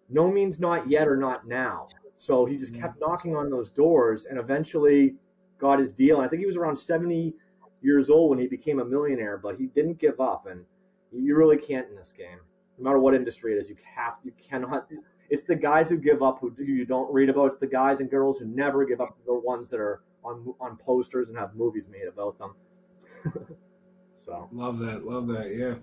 No 0.08 0.32
means 0.32 0.60
not 0.60 0.88
yet 0.88 1.08
or 1.08 1.18
not 1.18 1.48
now. 1.48 1.88
So 2.16 2.46
he 2.46 2.58
just 2.58 2.76
kept 2.76 3.02
knocking 3.02 3.36
on 3.36 3.50
those 3.50 3.72
doors 3.72 4.26
and 4.26 4.38
eventually 4.38 5.16
got 5.58 5.80
his 5.80 5.94
deal. 5.94 6.18
And 6.18 6.26
I 6.26 6.30
think 6.30 6.42
he 6.42 6.46
was 6.46 6.58
around 6.58 6.78
70 6.78 7.34
years 7.82 8.12
old 8.12 8.30
when 8.30 8.38
he 8.38 8.46
became 8.46 8.80
a 8.80 8.86
millionaire, 8.86 9.40
but 9.40 9.56
he 9.56 9.66
didn't 9.66 9.98
give 9.98 10.20
up. 10.20 10.46
And 10.46 10.64
you 11.12 11.36
really 11.36 11.58
can't 11.58 11.88
in 11.90 11.96
this 11.96 12.12
game. 12.12 12.40
No 12.78 12.86
matter 12.86 13.00
what 13.00 13.14
industry 13.14 13.54
it 13.54 13.60
is, 13.60 13.70
you 13.70 13.76
have 13.96 14.16
you 14.24 14.32
cannot. 14.42 14.88
It's 15.30 15.44
the 15.44 15.56
guys 15.56 15.90
who 15.90 15.98
give 15.98 16.22
up 16.22 16.40
who, 16.40 16.54
you 16.58 16.86
don't 16.86 17.12
read 17.14 17.30
about. 17.30 17.48
It's 17.48 17.58
the 17.58 17.68
guys 17.68 18.00
and 18.00 18.10
girls 18.10 18.40
who 18.40 18.46
never 18.46 18.86
give 18.86 19.00
up. 19.02 19.18
The 19.26 19.34
ones 19.34 19.70
that 19.70 19.80
are 19.80 20.02
on 20.24 20.54
on 20.60 20.78
posters 20.78 21.30
and 21.30 21.38
have 21.38 21.56
movies 21.56 21.88
made 21.90 22.08
about 22.08 22.38
them. 22.38 22.56
So 24.24 24.48
love 24.52 24.78
that, 24.80 25.04
love 25.04 25.28
that. 25.30 25.56
Yeah, 25.56 25.76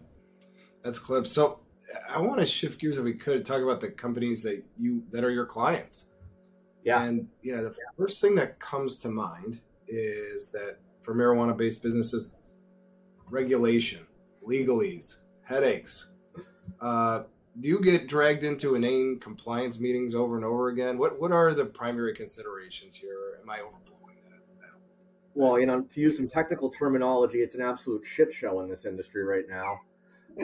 that's 0.82 1.00
clip. 1.00 1.26
So 1.26 1.60
I 2.08 2.20
want 2.20 2.38
to 2.38 2.46
shift 2.46 2.80
gears 2.80 2.96
if 2.96 3.04
we 3.04 3.14
could 3.14 3.44
talk 3.44 3.62
about 3.62 3.80
the 3.80 3.90
companies 3.90 4.44
that 4.44 4.62
you 4.76 5.02
that 5.10 5.24
are 5.24 5.30
your 5.30 5.46
clients. 5.46 6.12
Yeah, 6.84 7.02
and 7.02 7.28
you 7.42 7.56
know 7.56 7.64
the 7.64 7.76
first 7.96 8.20
thing 8.20 8.36
that 8.36 8.60
comes 8.60 8.98
to 9.00 9.08
mind 9.08 9.60
is 9.88 10.52
that 10.52 10.78
for 11.00 11.14
marijuana-based 11.14 11.82
businesses, 11.82 12.36
regulation, 13.28 14.06
legalese, 14.48 15.20
headaches. 15.42 16.12
Uh, 16.80 17.24
do 17.60 17.68
you 17.68 17.80
get 17.82 18.06
dragged 18.06 18.44
into 18.44 18.74
inane 18.74 19.18
compliance 19.18 19.80
meetings 19.80 20.14
over 20.14 20.36
and 20.36 20.44
over 20.44 20.68
again? 20.68 20.96
What 20.96 21.20
what 21.20 21.32
are 21.32 21.54
the 21.54 21.64
primary 21.64 22.14
considerations 22.14 22.96
here? 22.96 23.38
Am 23.42 23.50
I 23.50 23.60
over 23.60 23.78
well, 25.38 25.60
you 25.60 25.66
know, 25.66 25.82
to 25.82 26.00
use 26.00 26.16
some 26.16 26.26
technical 26.26 26.68
terminology, 26.68 27.38
it's 27.38 27.54
an 27.54 27.62
absolute 27.62 28.04
shit 28.04 28.32
show 28.32 28.60
in 28.60 28.68
this 28.68 28.84
industry 28.84 29.22
right 29.22 29.44
now. 29.48 29.62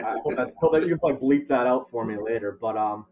I 0.01 0.15
hope, 0.23 0.37
that's, 0.37 0.53
hope 0.57 0.71
that 0.71 0.87
you 0.87 0.97
can 0.97 1.17
bleep 1.17 1.49
that 1.49 1.67
out 1.67 1.91
for 1.91 2.05
me 2.05 2.15
later. 2.17 2.57
But 2.61 2.77
um, 2.77 3.05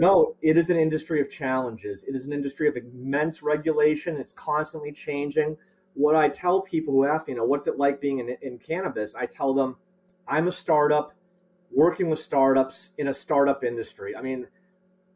no, 0.00 0.34
it 0.42 0.56
is 0.56 0.68
an 0.70 0.76
industry 0.76 1.20
of 1.20 1.30
challenges. 1.30 2.02
It 2.02 2.16
is 2.16 2.24
an 2.24 2.32
industry 2.32 2.66
of 2.66 2.76
immense 2.76 3.40
regulation. 3.40 4.16
It's 4.16 4.32
constantly 4.32 4.90
changing. 4.90 5.56
What 5.94 6.16
I 6.16 6.28
tell 6.28 6.60
people 6.60 6.92
who 6.92 7.04
ask 7.04 7.28
me, 7.28 7.34
you 7.34 7.38
know, 7.38 7.44
what's 7.44 7.68
it 7.68 7.78
like 7.78 8.00
being 8.00 8.18
in, 8.18 8.36
in 8.42 8.58
cannabis? 8.58 9.14
I 9.14 9.26
tell 9.26 9.54
them, 9.54 9.76
I'm 10.28 10.48
a 10.48 10.52
startup 10.52 11.14
working 11.70 12.08
with 12.08 12.18
startups 12.18 12.90
in 12.98 13.08
a 13.08 13.14
startup 13.14 13.64
industry. 13.64 14.16
I 14.16 14.22
mean, 14.22 14.46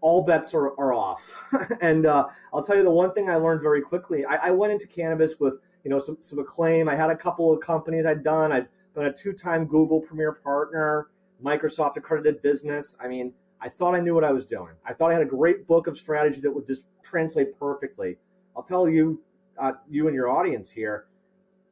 all 0.00 0.23
bets 0.23 0.54
are, 0.54 0.78
are 0.78 0.92
off. 0.92 1.45
and 1.81 2.07
uh, 2.07 2.26
I'll 2.52 2.62
tell 2.62 2.76
you 2.76 2.83
the 2.83 2.90
one 2.90 3.12
thing 3.12 3.31
I 3.31 3.37
learned 3.37 3.62
very 3.62 3.83
quickly. 3.83 4.25
I, 4.25 4.49
I 4.49 4.50
went 4.50 4.73
into 4.73 4.87
cannabis 4.87 5.38
with 5.38 5.61
you 5.85 5.90
know, 5.90 5.99
some, 5.99 6.19
some 6.21 6.38
acclaim. 6.38 6.88
I 6.88 6.95
had 6.95 7.11
a 7.11 7.16
couple 7.16 7.52
of 7.52 7.61
companies 7.61 8.07
I'd 8.07 8.23
done. 8.23 8.52
I'd 8.52 8.69
been 8.95 9.04
a 9.04 9.12
two-time 9.12 9.66
Google 9.66 10.00
Premier 10.00 10.33
Partner, 10.33 11.09
Microsoft 11.42 11.97
accredited 11.97 12.42
business. 12.42 12.97
I 13.00 13.09
mean, 13.09 13.33
I 13.61 13.69
thought 13.69 13.95
I 13.95 14.00
knew 14.00 14.14
what 14.14 14.25
I 14.25 14.33
was 14.33 14.47
doing. 14.47 14.75
I 14.85 14.92
thought 14.92 15.11
I 15.11 15.14
had 15.14 15.23
a 15.23 15.26
great 15.26 15.66
book 15.66 15.87
of 15.87 15.97
strategies 15.97 16.42
that 16.42 16.50
would 16.50 16.66
just 16.66 16.87
translate 17.02 17.59
perfectly. 17.59 18.16
I'll 18.57 18.62
tell 18.62 18.88
you, 18.88 19.21
uh, 19.59 19.73
you 19.88 20.07
and 20.07 20.14
your 20.14 20.28
audience 20.28 20.71
here, 20.71 21.07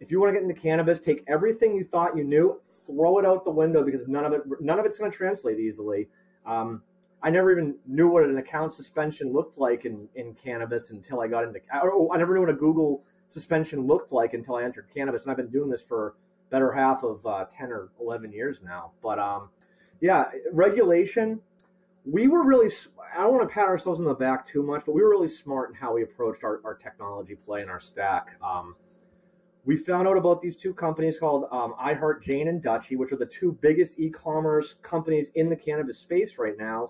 if 0.01 0.11
you 0.11 0.19
want 0.19 0.31
to 0.31 0.33
get 0.33 0.49
into 0.49 0.61
cannabis, 0.61 0.99
take 0.99 1.23
everything 1.29 1.75
you 1.75 1.85
thought 1.85 2.17
you 2.17 2.25
knew, 2.25 2.61
throw 2.87 3.19
it 3.19 3.27
out 3.27 3.45
the 3.45 3.51
window 3.51 3.85
because 3.85 4.09
none 4.09 4.25
of 4.25 4.33
it 4.33 4.43
none 4.61 4.79
of 4.79 4.87
it's 4.87 4.99
going 4.99 5.11
to 5.11 5.17
translate 5.17 5.61
easily. 5.61 6.09
Um, 6.47 6.83
I 7.23 7.29
never 7.29 7.53
even 7.53 7.77
knew 7.87 8.09
what 8.09 8.25
an 8.25 8.39
account 8.39 8.73
suspension 8.73 9.31
looked 9.33 9.59
like 9.59 9.85
in, 9.85 10.09
in 10.15 10.35
cannabis 10.35 10.91
until 10.91 11.21
I 11.21 11.29
got 11.29 11.45
into. 11.45 11.61
I 11.71 12.17
never 12.17 12.35
knew 12.35 12.41
what 12.41 12.49
a 12.49 12.55
Google 12.55 13.05
suspension 13.29 13.87
looked 13.87 14.11
like 14.11 14.33
until 14.33 14.57
I 14.57 14.65
entered 14.65 14.87
cannabis, 14.95 15.23
and 15.23 15.31
I've 15.31 15.37
been 15.37 15.51
doing 15.51 15.69
this 15.69 15.83
for 15.83 16.15
better 16.49 16.73
half 16.73 17.03
of 17.03 17.25
uh, 17.27 17.45
ten 17.53 17.71
or 17.71 17.91
eleven 18.01 18.33
years 18.33 18.63
now. 18.63 18.93
But 19.03 19.19
um, 19.19 19.51
yeah, 20.01 20.31
regulation. 20.51 21.41
We 22.07 22.27
were 22.27 22.43
really. 22.43 22.71
I 23.15 23.23
don't 23.23 23.35
want 23.35 23.49
to 23.49 23.55
pat 23.55 23.69
ourselves 23.69 24.01
on 24.01 24.07
the 24.07 24.15
back 24.15 24.47
too 24.47 24.63
much, 24.63 24.85
but 24.87 24.95
we 24.95 25.03
were 25.03 25.11
really 25.11 25.29
smart 25.29 25.69
in 25.69 25.75
how 25.75 25.93
we 25.93 26.03
approached 26.03 26.43
our, 26.43 26.61
our 26.65 26.75
technology 26.75 27.35
play 27.35 27.61
and 27.61 27.71
our 27.71 27.81
stack. 27.81 28.37
Um, 28.43 28.77
we 29.65 29.77
found 29.77 30.09
out 30.09 30.17
about 30.17 30.41
these 30.41 30.57
two 30.57 30.73
companies 30.73 31.19
called 31.19 31.45
um, 31.53 31.75
iHeart 31.75 32.23
Jane 32.23 32.49
and 32.49 32.63
Dutchie, 32.63 32.97
which 32.97 33.13
are 33.13 33.17
the 33.17 33.27
two 33.27 33.59
biggest 33.61 34.01
e-commerce 34.01 34.75
companies 34.83 35.31
in 35.35 35.51
the 35.51 35.57
cannabis 35.57 35.99
space 35.99 36.39
right 36.39 36.57
now. 36.59 36.89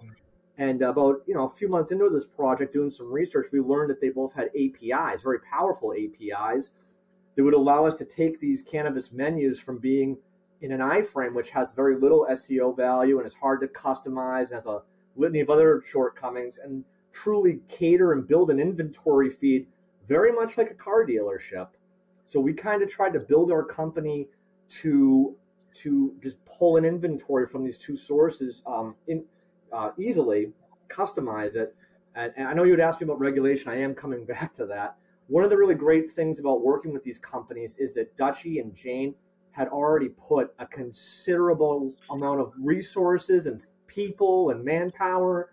And 0.56 0.82
about 0.82 1.22
you 1.26 1.34
know 1.34 1.46
a 1.46 1.50
few 1.50 1.68
months 1.68 1.90
into 1.90 2.08
this 2.10 2.26
project, 2.26 2.72
doing 2.72 2.90
some 2.90 3.10
research, 3.10 3.46
we 3.50 3.60
learned 3.60 3.90
that 3.90 4.00
they 4.00 4.10
both 4.10 4.34
had 4.34 4.50
APIs, 4.54 5.22
very 5.22 5.40
powerful 5.40 5.94
APIs, 5.94 6.72
that 7.34 7.42
would 7.42 7.54
allow 7.54 7.86
us 7.86 7.96
to 7.96 8.04
take 8.04 8.38
these 8.38 8.62
cannabis 8.62 9.10
menus 9.10 9.58
from 9.58 9.78
being 9.78 10.18
in 10.60 10.72
an 10.72 10.80
iframe, 10.80 11.34
which 11.34 11.50
has 11.50 11.72
very 11.72 11.96
little 11.96 12.26
SEO 12.30 12.76
value 12.76 13.18
and 13.18 13.26
is 13.26 13.34
hard 13.34 13.60
to 13.62 13.68
customize 13.68 14.48
and 14.48 14.56
has 14.56 14.66
a 14.66 14.82
litany 15.16 15.40
of 15.40 15.48
other 15.48 15.82
shortcomings, 15.84 16.58
and 16.58 16.84
truly 17.10 17.60
cater 17.68 18.12
and 18.12 18.28
build 18.28 18.50
an 18.50 18.60
inventory 18.60 19.30
feed 19.30 19.66
very 20.06 20.30
much 20.30 20.58
like 20.58 20.70
a 20.70 20.74
car 20.74 21.06
dealership 21.06 21.68
so 22.24 22.40
we 22.40 22.52
kind 22.52 22.82
of 22.82 22.90
tried 22.90 23.12
to 23.12 23.20
build 23.20 23.50
our 23.50 23.64
company 23.64 24.28
to 24.68 25.36
to 25.72 26.14
just 26.22 26.44
pull 26.44 26.76
an 26.76 26.84
inventory 26.84 27.46
from 27.46 27.64
these 27.64 27.78
two 27.78 27.96
sources 27.96 28.62
um, 28.66 28.94
in 29.06 29.24
uh, 29.72 29.90
easily, 29.98 30.52
customize 30.88 31.54
it. 31.54 31.74
And, 32.16 32.32
and 32.36 32.48
I 32.48 32.54
know 32.54 32.64
you 32.64 32.72
would 32.72 32.80
ask 32.80 33.00
me 33.00 33.04
about 33.04 33.20
regulation. 33.20 33.70
I 33.70 33.76
am 33.76 33.94
coming 33.94 34.24
back 34.26 34.52
to 34.54 34.66
that. 34.66 34.96
One 35.28 35.44
of 35.44 35.50
the 35.50 35.56
really 35.56 35.76
great 35.76 36.10
things 36.10 36.40
about 36.40 36.62
working 36.62 36.92
with 36.92 37.04
these 37.04 37.18
companies 37.18 37.76
is 37.78 37.94
that 37.94 38.16
Dutchie 38.16 38.60
and 38.60 38.74
Jane 38.74 39.14
had 39.52 39.68
already 39.68 40.08
put 40.08 40.52
a 40.58 40.66
considerable 40.66 41.92
amount 42.10 42.40
of 42.40 42.52
resources 42.58 43.46
and 43.46 43.60
people 43.86 44.50
and 44.50 44.64
manpower 44.64 45.50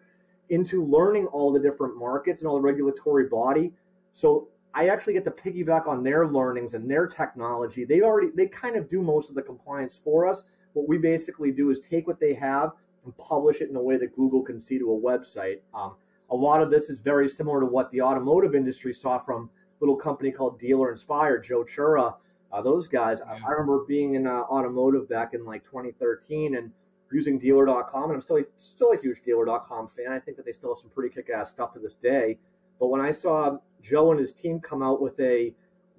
into 0.50 0.84
learning 0.86 1.28
all 1.28 1.52
the 1.52 1.60
different 1.60 1.98
markets 1.98 2.42
and 2.42 2.48
all 2.48 2.56
the 2.56 2.62
regulatory 2.62 3.28
body. 3.28 3.72
So 4.14 4.48
I 4.74 4.90
actually 4.90 5.14
get 5.14 5.24
to 5.26 5.32
piggyback 5.32 5.88
on 5.88 6.04
their 6.04 6.28
learnings 6.28 6.74
and 6.74 6.90
their 6.90 7.08
technology. 7.08 7.84
They 7.84 8.02
already 8.02 8.30
they 8.36 8.48
kind 8.48 8.76
of 8.76 8.88
do 8.88 9.02
most 9.02 9.30
of 9.30 9.36
the 9.36 9.42
compliance 9.42 9.96
for 9.96 10.28
us. 10.28 10.44
What 10.74 10.88
we 10.88 10.98
basically 10.98 11.52
do 11.52 11.70
is 11.70 11.80
take 11.80 12.06
what 12.06 12.20
they 12.20 12.34
have 12.36 12.74
and 13.04 13.18
publish 13.18 13.62
it 13.62 13.70
in 13.70 13.76
a 13.76 13.82
way 13.82 13.98
that 13.98 14.16
Google 14.16 14.44
can 14.44 14.60
see 14.60 14.78
to 14.78 14.92
a 14.92 15.00
website. 15.00 15.60
Um, 15.74 15.96
a 16.30 16.36
lot 16.36 16.62
of 16.62 16.70
this 16.70 16.90
is 16.90 17.00
very 17.00 17.28
similar 17.30 17.62
to 17.62 17.66
what 17.66 17.90
the 17.92 18.02
automotive 18.02 18.54
industry 18.54 18.94
saw 18.94 19.18
from 19.18 19.50
a 19.50 19.84
little 19.84 19.96
company 19.96 20.32
called 20.32 20.60
Dealer 20.60 20.92
Inspired, 20.92 21.44
Joe 21.44 21.64
Chura. 21.64 22.16
Uh, 22.52 22.62
those 22.62 22.88
guys. 22.88 23.22
Yeah. 23.26 23.40
I, 23.46 23.52
remember 23.52 23.86
being 23.88 24.16
in 24.16 24.28
uh, 24.28 24.42
automotive 24.42 25.10
back 25.10 25.34
in 25.34 25.46
like 25.46 25.64
2013 25.66 26.56
and 26.56 26.72
using 27.12 27.40
dealer.com 27.40 28.04
and 28.06 28.14
I'm 28.14 28.22
still 28.22 28.42
still 28.58 28.92
a 28.92 28.98
huge 28.98 29.22
dealer.com 29.24 29.88
fan. 29.88 30.12
I 30.12 30.20
think 30.20 30.38
that 30.38 30.46
they 30.46 30.52
still 30.52 30.74
have 30.74 30.80
some 30.80 30.90
pretty 30.90 31.14
kick-ass 31.14 31.50
stuff 31.50 31.72
to 31.74 31.80
this 31.80 31.96
day. 31.96 32.38
But 32.80 32.88
when 32.88 33.02
I 33.02 33.12
saw 33.12 33.58
Joe 33.82 34.12
and 34.12 34.20
his 34.20 34.34
team 34.34 34.60
come 34.60 34.84
out 34.84 35.02
with 35.02 35.20
a 35.20 35.54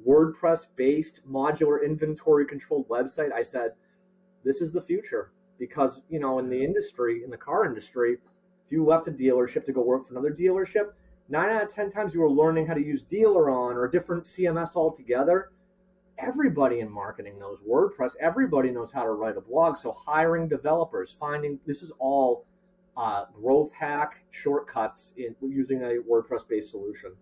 WordPress 0.07 0.67
based 0.77 1.21
modular 1.29 1.85
inventory 1.85 2.47
controlled 2.47 2.89
website, 2.89 3.33
I 3.33 3.43
said, 3.43 3.73
this 4.45 4.61
is 4.61 4.73
the 4.73 4.83
future. 4.83 5.33
Because, 5.59 6.03
you 6.09 6.21
know, 6.21 6.39
in 6.39 6.49
the 6.49 6.65
industry, 6.65 7.25
in 7.25 7.31
the 7.31 7.37
car 7.37 7.67
industry, 7.67 8.13
if 8.13 8.73
you 8.73 8.85
left 8.85 9.09
a 9.09 9.11
dealership 9.11 9.65
to 9.65 9.73
go 9.73 9.83
work 9.83 10.07
for 10.07 10.15
another 10.15 10.31
dealership, 10.31 10.93
nine 11.29 11.51
out 11.51 11.65
of 11.65 11.75
10 11.75 11.91
times 11.91 12.15
you 12.15 12.21
were 12.21 12.31
learning 12.31 12.67
how 12.67 12.75
to 12.75 12.85
use 12.85 13.03
Dealeron 13.03 13.75
or 13.75 13.87
a 13.87 13.91
different 13.91 14.25
CMS 14.25 14.77
altogether. 14.77 15.51
Everybody 16.19 16.81
in 16.81 16.91
marketing 16.91 17.39
knows 17.39 17.59
WordPress. 17.69 18.13
Everybody 18.21 18.71
knows 18.71 18.93
how 18.93 19.03
to 19.03 19.11
write 19.11 19.37
a 19.37 19.41
blog. 19.41 19.77
So 19.77 19.93
hiring 19.93 20.49
developers, 20.49 21.13
finding 21.13 21.59
this 21.67 21.83
is 21.83 21.93
all 21.99 22.45
uh, 22.97 23.27
growth 23.33 23.73
hack 23.73 24.25
shortcuts 24.31 25.13
in 25.17 25.35
using 25.41 25.83
a 25.83 25.99
WordPress 26.09 26.49
based 26.49 26.71
solution. 26.71 27.13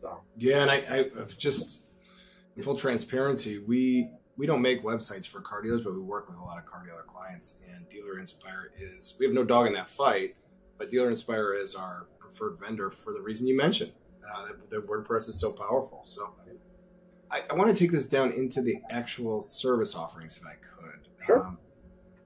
So 0.00 0.22
yeah, 0.36 0.62
and 0.62 0.70
I, 0.70 0.76
I 0.76 1.10
just 1.36 1.88
in 2.56 2.62
full 2.62 2.76
transparency, 2.76 3.58
we 3.58 4.10
we 4.36 4.46
don't 4.46 4.62
make 4.62 4.82
websites 4.82 5.26
for 5.28 5.42
car 5.42 5.60
dealers, 5.60 5.82
but 5.82 5.92
we 5.92 6.00
work 6.00 6.26
with 6.26 6.38
a 6.38 6.42
lot 6.42 6.56
of 6.56 6.64
car 6.64 6.82
dealer 6.86 7.04
clients. 7.06 7.58
And 7.70 7.86
Dealer 7.90 8.18
Inspire 8.18 8.72
is 8.78 9.16
we 9.20 9.26
have 9.26 9.34
no 9.34 9.44
dog 9.44 9.66
in 9.66 9.74
that 9.74 9.90
fight, 9.90 10.36
but 10.78 10.90
Dealer 10.90 11.10
Inspire 11.10 11.52
is 11.52 11.74
our 11.74 12.06
preferred 12.18 12.58
vendor 12.58 12.90
for 12.90 13.12
the 13.12 13.20
reason 13.20 13.46
you 13.46 13.56
mentioned. 13.56 13.92
Uh, 14.26 14.46
that, 14.46 14.70
that 14.70 14.88
WordPress 14.88 15.28
is 15.28 15.38
so 15.38 15.52
powerful. 15.52 16.00
So 16.04 16.32
I, 17.30 17.42
I, 17.50 17.54
want 17.54 17.70
to 17.70 17.76
take 17.76 17.90
this 17.90 18.08
down 18.08 18.32
into 18.32 18.62
the 18.62 18.80
actual 18.90 19.42
service 19.42 19.96
offerings 19.96 20.38
if 20.38 20.46
I 20.46 20.54
could. 20.54 21.08
Sure. 21.24 21.46
Um, 21.46 21.58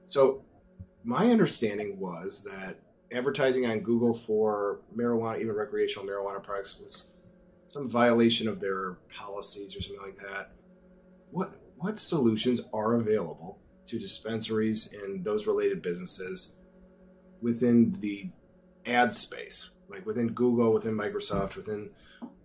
so 0.06 0.44
my 1.02 1.30
understanding 1.30 1.98
was 1.98 2.44
that 2.44 2.76
advertising 3.12 3.66
on 3.66 3.80
Google 3.80 4.12
for 4.12 4.80
marijuana, 4.94 5.40
even 5.40 5.54
recreational 5.54 6.06
marijuana 6.06 6.42
products, 6.42 6.78
was 6.80 7.13
some 7.74 7.90
violation 7.90 8.46
of 8.46 8.60
their 8.60 8.98
policies 9.12 9.76
or 9.76 9.82
something 9.82 10.06
like 10.06 10.16
that. 10.18 10.52
What 11.32 11.60
what 11.76 11.98
solutions 11.98 12.60
are 12.72 12.94
available 12.94 13.58
to 13.88 13.98
dispensaries 13.98 14.92
and 14.92 15.24
those 15.24 15.48
related 15.48 15.82
businesses 15.82 16.54
within 17.42 17.96
the 17.98 18.30
ad 18.86 19.12
space, 19.12 19.70
like 19.88 20.06
within 20.06 20.28
Google, 20.28 20.72
within 20.72 20.96
Microsoft, 20.96 21.56
within 21.56 21.90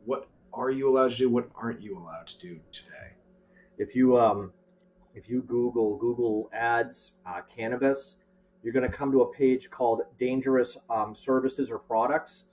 what 0.03 0.27
are 0.51 0.71
you 0.71 0.89
allowed 0.89 1.11
to 1.11 1.17
do? 1.17 1.29
What 1.29 1.51
aren't 1.55 1.79
you 1.79 1.95
allowed 1.95 2.25
to 2.25 2.39
do 2.39 2.59
today? 2.71 3.13
If 3.77 3.95
you 3.95 4.17
um, 4.17 4.51
if 5.13 5.29
you 5.29 5.43
Google 5.43 5.95
Google 5.97 6.49
Ads 6.53 7.11
uh, 7.27 7.41
cannabis, 7.55 8.15
you're 8.63 8.73
going 8.73 8.89
to 8.89 8.97
come 8.97 9.11
to 9.11 9.21
a 9.21 9.31
page 9.31 9.69
called 9.69 10.01
dangerous 10.17 10.75
um, 10.89 11.13
services 11.13 11.69
or 11.69 11.77
products. 11.77 12.47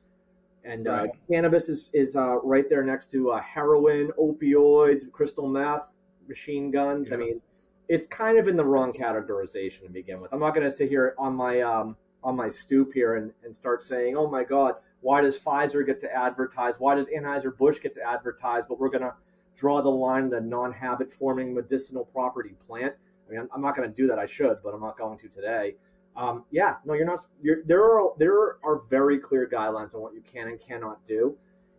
And 0.67 0.89
uh, 0.89 1.07
cannabis 1.31 1.69
is, 1.69 1.91
is 1.95 2.17
uh, 2.17 2.39
right 2.43 2.69
there 2.69 2.83
next 2.83 3.11
to 3.13 3.31
uh, 3.31 3.41
heroin, 3.41 4.11
opioids, 4.19 5.11
crystal 5.13 5.49
meth, 5.49 5.95
machine 6.29 6.73
guns. 6.73 7.09
Yeah. 7.09 7.15
I 7.15 7.19
mean, 7.19 7.41
it's 7.89 8.09
kind 8.09 8.37
of 8.37 8.49
in 8.49 8.57
the 8.57 8.65
wrong 8.65 8.93
categorization 8.93 9.83
to 9.83 9.89
begin 9.91 10.21
with. 10.21 10.33
I'm 10.33 10.41
not 10.41 10.55
going 10.55 10.65
to 10.65 10.71
sit 10.73 10.89
here 10.89 11.15
on 11.19 11.37
my 11.37 11.61
um, 11.61 11.97
on 12.25 12.35
my 12.35 12.49
stoop 12.49 12.93
here 12.93 13.15
and, 13.15 13.33
and 13.45 13.55
start 13.55 13.85
saying, 13.85 14.17
oh 14.17 14.29
my 14.29 14.43
God, 14.43 14.75
why 15.03 15.21
does 15.21 15.39
Pfizer 15.39 15.87
get 15.87 16.01
to 16.01 16.13
advertise? 16.13 16.81
Why 16.81 16.97
does 16.97 17.09
Anheuser-Busch 17.09 17.81
get 17.81 17.95
to 17.95 18.03
advertise? 18.03 18.65
But 18.67 18.81
we're 18.81 18.89
going 18.89 19.03
to 19.03 19.15
draw 19.55 19.81
the 19.81 19.89
line 19.89 20.25
in 20.25 20.31
the 20.31 20.41
non-habit 20.41 21.13
forming 21.13 21.55
medicinal 21.55 22.07
property 22.07 22.57
plant. 22.67 22.95
I 23.29 23.31
mean, 23.31 23.41
I'm, 23.41 23.49
I'm 23.55 23.63
not 23.63 23.77
going 23.77 23.89
to 23.89 23.95
do 23.95 24.09
that. 24.09 24.19
I 24.19 24.27
should, 24.27 24.59
but 24.65 24.75
I'm 24.75 24.81
not 24.81 24.99
going 24.99 25.17
to 25.19 25.29
today. 25.29 25.77
Um, 26.17 26.45
yeah, 26.51 26.77
no, 26.85 26.95
you're 26.95 27.07
not. 27.07 27.21
You're, 27.43 27.63
there 27.67 27.85
are 27.85 28.15
there 28.19 28.57
are 28.65 28.81
very 28.89 29.19
clear 29.19 29.49
guidelines 29.49 29.95
on 29.95 30.01
what 30.01 30.15
you 30.15 30.23
can 30.23 30.49
and 30.49 30.59
cannot 30.59 31.05
do, 31.05 31.37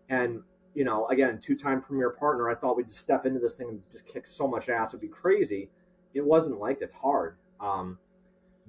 and 0.10 0.42
you 0.76 0.84
know, 0.84 1.08
again, 1.08 1.40
two-time 1.40 1.82
premier 1.82 2.12
partner. 2.12 2.50
I 2.50 2.54
thought 2.54 2.78
we'd 2.78 2.88
just 2.88 3.00
step 3.00 3.26
into 3.26 3.40
this 3.40 3.56
thing 3.56 3.70
and 3.70 3.82
just 3.92 4.06
kick 4.06 4.28
so 4.28 4.48
much 4.48 4.70
ass. 4.70 4.90
It'd 4.90 5.02
be 5.02 5.08
crazy. 5.08 5.70
It 6.14 6.24
wasn't 6.24 6.60
like 6.60 6.82
it's 6.82 6.94
hard, 6.94 7.38
um, 7.60 7.98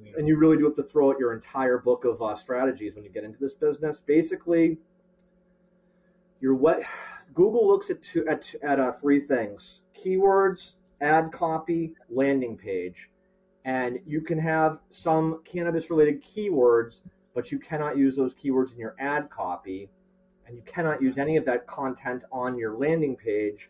yeah. 0.03 0.13
and 0.17 0.27
you 0.27 0.39
really 0.39 0.57
do 0.57 0.65
have 0.65 0.75
to 0.77 0.83
throw 0.83 1.11
out 1.11 1.19
your 1.19 1.35
entire 1.35 1.77
book 1.77 2.07
of 2.07 2.23
uh, 2.23 2.35
strategies 2.35 2.95
when 2.95 3.05
you 3.05 3.11
get 3.11 3.25
into 3.25 3.39
this 3.39 3.53
business. 3.53 4.01
Basically, 4.01 4.79
your 6.41 6.55
what 6.55 6.81
Google 7.35 7.67
looks 7.67 7.91
at 7.91 8.01
two, 8.01 8.27
at 8.27 8.55
at 8.63 8.81
uh, 8.81 8.93
three 8.93 9.21
things: 9.21 9.83
keywords, 9.95 10.77
ad 11.03 11.31
copy, 11.31 11.93
landing 12.09 12.57
page 12.57 13.11
and 13.69 14.01
you 14.07 14.23
can 14.23 14.39
have 14.39 14.81
some 14.89 15.43
cannabis 15.45 15.91
related 15.91 16.25
keywords, 16.25 17.03
but 17.35 17.53
you 17.53 17.59
cannot 17.59 17.99
use 17.99 18.17
those 18.17 18.33
keywords 18.33 18.73
in 18.73 18.79
your 18.79 18.95
ad 18.99 19.29
copy, 19.29 19.91
and 20.47 20.57
you 20.57 20.63
cannot 20.63 21.03
use 21.03 21.19
any 21.19 21.37
of 21.37 21.45
that 21.45 21.67
content 21.67 22.25
on 22.33 22.57
your 22.57 22.79
landing 22.79 23.15
page. 23.15 23.69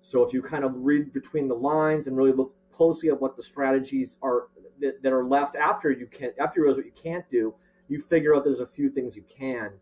So 0.00 0.22
if 0.22 0.32
you 0.32 0.42
kind 0.42 0.62
of 0.62 0.72
read 0.76 1.12
between 1.12 1.48
the 1.48 1.56
lines 1.56 2.06
and 2.06 2.16
really 2.16 2.30
look 2.30 2.54
closely 2.70 3.08
at 3.08 3.20
what 3.20 3.36
the 3.36 3.42
strategies 3.42 4.16
are 4.22 4.46
that, 4.80 5.02
that 5.02 5.12
are 5.12 5.24
left 5.24 5.56
after 5.56 5.90
you 5.90 6.06
can 6.06 6.30
after 6.38 6.60
you 6.60 6.66
realize 6.66 6.76
what 6.76 6.86
you 6.86 6.92
can't 6.92 7.28
do, 7.28 7.52
you 7.88 8.00
figure 8.00 8.36
out 8.36 8.44
there's 8.44 8.60
a 8.60 8.66
few 8.66 8.88
things 8.88 9.16
you 9.16 9.24
can 9.24 9.72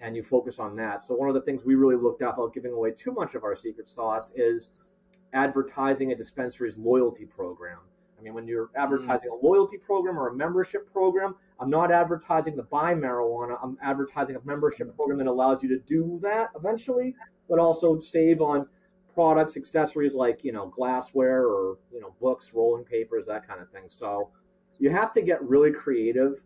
and 0.00 0.14
you 0.14 0.22
focus 0.22 0.58
on 0.58 0.76
that. 0.76 1.02
So 1.02 1.14
one 1.14 1.30
of 1.30 1.34
the 1.34 1.40
things 1.40 1.64
we 1.64 1.74
really 1.74 1.96
looked 1.96 2.20
at 2.20 2.36
without 2.36 2.52
giving 2.52 2.72
away 2.72 2.90
too 2.90 3.12
much 3.12 3.34
of 3.34 3.44
our 3.44 3.56
secret 3.56 3.88
sauce 3.88 4.34
is 4.36 4.72
advertising 5.32 6.12
a 6.12 6.14
dispensary's 6.14 6.76
loyalty 6.76 7.24
program. 7.24 7.78
I 8.18 8.22
mean, 8.22 8.34
when 8.34 8.46
you're 8.46 8.70
advertising 8.76 9.30
mm. 9.30 9.42
a 9.42 9.46
loyalty 9.46 9.78
program 9.78 10.18
or 10.18 10.28
a 10.28 10.34
membership 10.34 10.90
program, 10.92 11.34
I'm 11.60 11.70
not 11.70 11.90
advertising 11.90 12.56
to 12.56 12.62
buy 12.62 12.94
marijuana. 12.94 13.58
I'm 13.62 13.78
advertising 13.82 14.36
a 14.36 14.40
membership 14.44 14.94
program 14.96 15.18
that 15.18 15.26
allows 15.26 15.62
you 15.62 15.68
to 15.70 15.78
do 15.78 16.18
that 16.22 16.50
eventually, 16.56 17.14
but 17.48 17.58
also 17.58 17.98
save 17.98 18.40
on 18.40 18.66
products, 19.14 19.56
accessories 19.56 20.14
like 20.14 20.44
you 20.44 20.52
know 20.52 20.66
glassware 20.66 21.44
or 21.44 21.78
you 21.92 22.00
know 22.00 22.14
books, 22.20 22.52
rolling 22.54 22.84
papers, 22.84 23.26
that 23.26 23.46
kind 23.46 23.60
of 23.60 23.70
thing. 23.70 23.84
So 23.86 24.30
you 24.78 24.90
have 24.90 25.12
to 25.14 25.22
get 25.22 25.42
really 25.42 25.72
creative, 25.72 26.44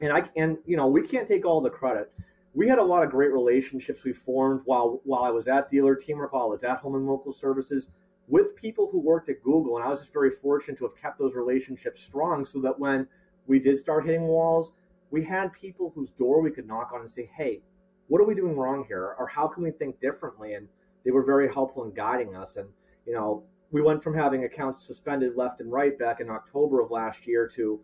and 0.00 0.12
I 0.12 0.24
and 0.36 0.58
you 0.66 0.76
know 0.76 0.86
we 0.86 1.06
can't 1.06 1.28
take 1.28 1.44
all 1.44 1.60
the 1.60 1.70
credit. 1.70 2.12
We 2.52 2.66
had 2.66 2.78
a 2.78 2.82
lot 2.82 3.04
of 3.04 3.10
great 3.10 3.32
relationships 3.32 4.02
we 4.02 4.12
formed 4.12 4.62
while 4.64 5.00
while 5.04 5.22
I 5.22 5.30
was 5.30 5.46
at 5.46 5.70
dealer 5.70 5.94
teamwork, 5.94 6.32
while 6.32 6.44
I 6.44 6.46
was 6.46 6.64
at 6.64 6.78
home 6.78 6.94
and 6.94 7.06
local 7.06 7.32
services 7.32 7.88
with 8.30 8.54
people 8.54 8.88
who 8.90 9.00
worked 9.00 9.28
at 9.28 9.42
Google, 9.42 9.76
and 9.76 9.84
I 9.84 9.88
was 9.88 10.00
just 10.00 10.12
very 10.12 10.30
fortunate 10.30 10.78
to 10.78 10.84
have 10.84 10.96
kept 10.96 11.18
those 11.18 11.34
relationships 11.34 12.00
strong, 12.00 12.44
so 12.44 12.60
that 12.60 12.78
when 12.78 13.06
we 13.46 13.58
did 13.58 13.78
start 13.78 14.06
hitting 14.06 14.28
walls, 14.28 14.72
we 15.10 15.24
had 15.24 15.52
people 15.52 15.92
whose 15.94 16.10
door 16.10 16.40
we 16.40 16.52
could 16.52 16.66
knock 16.66 16.92
on 16.94 17.00
and 17.00 17.10
say, 17.10 17.28
"Hey, 17.36 17.62
what 18.06 18.20
are 18.20 18.26
we 18.26 18.34
doing 18.34 18.56
wrong 18.56 18.84
here, 18.86 19.16
or 19.18 19.26
how 19.26 19.48
can 19.48 19.64
we 19.64 19.72
think 19.72 20.00
differently?" 20.00 20.54
and 20.54 20.68
they 21.04 21.10
were 21.10 21.24
very 21.24 21.52
helpful 21.52 21.84
in 21.84 21.92
guiding 21.92 22.36
us. 22.36 22.56
And 22.56 22.68
you 23.06 23.14
know, 23.14 23.42
we 23.72 23.82
went 23.82 24.02
from 24.02 24.14
having 24.14 24.44
accounts 24.44 24.86
suspended 24.86 25.36
left 25.36 25.60
and 25.60 25.72
right 25.72 25.98
back 25.98 26.20
in 26.20 26.30
October 26.30 26.80
of 26.80 26.90
last 26.90 27.26
year 27.26 27.48
to, 27.48 27.80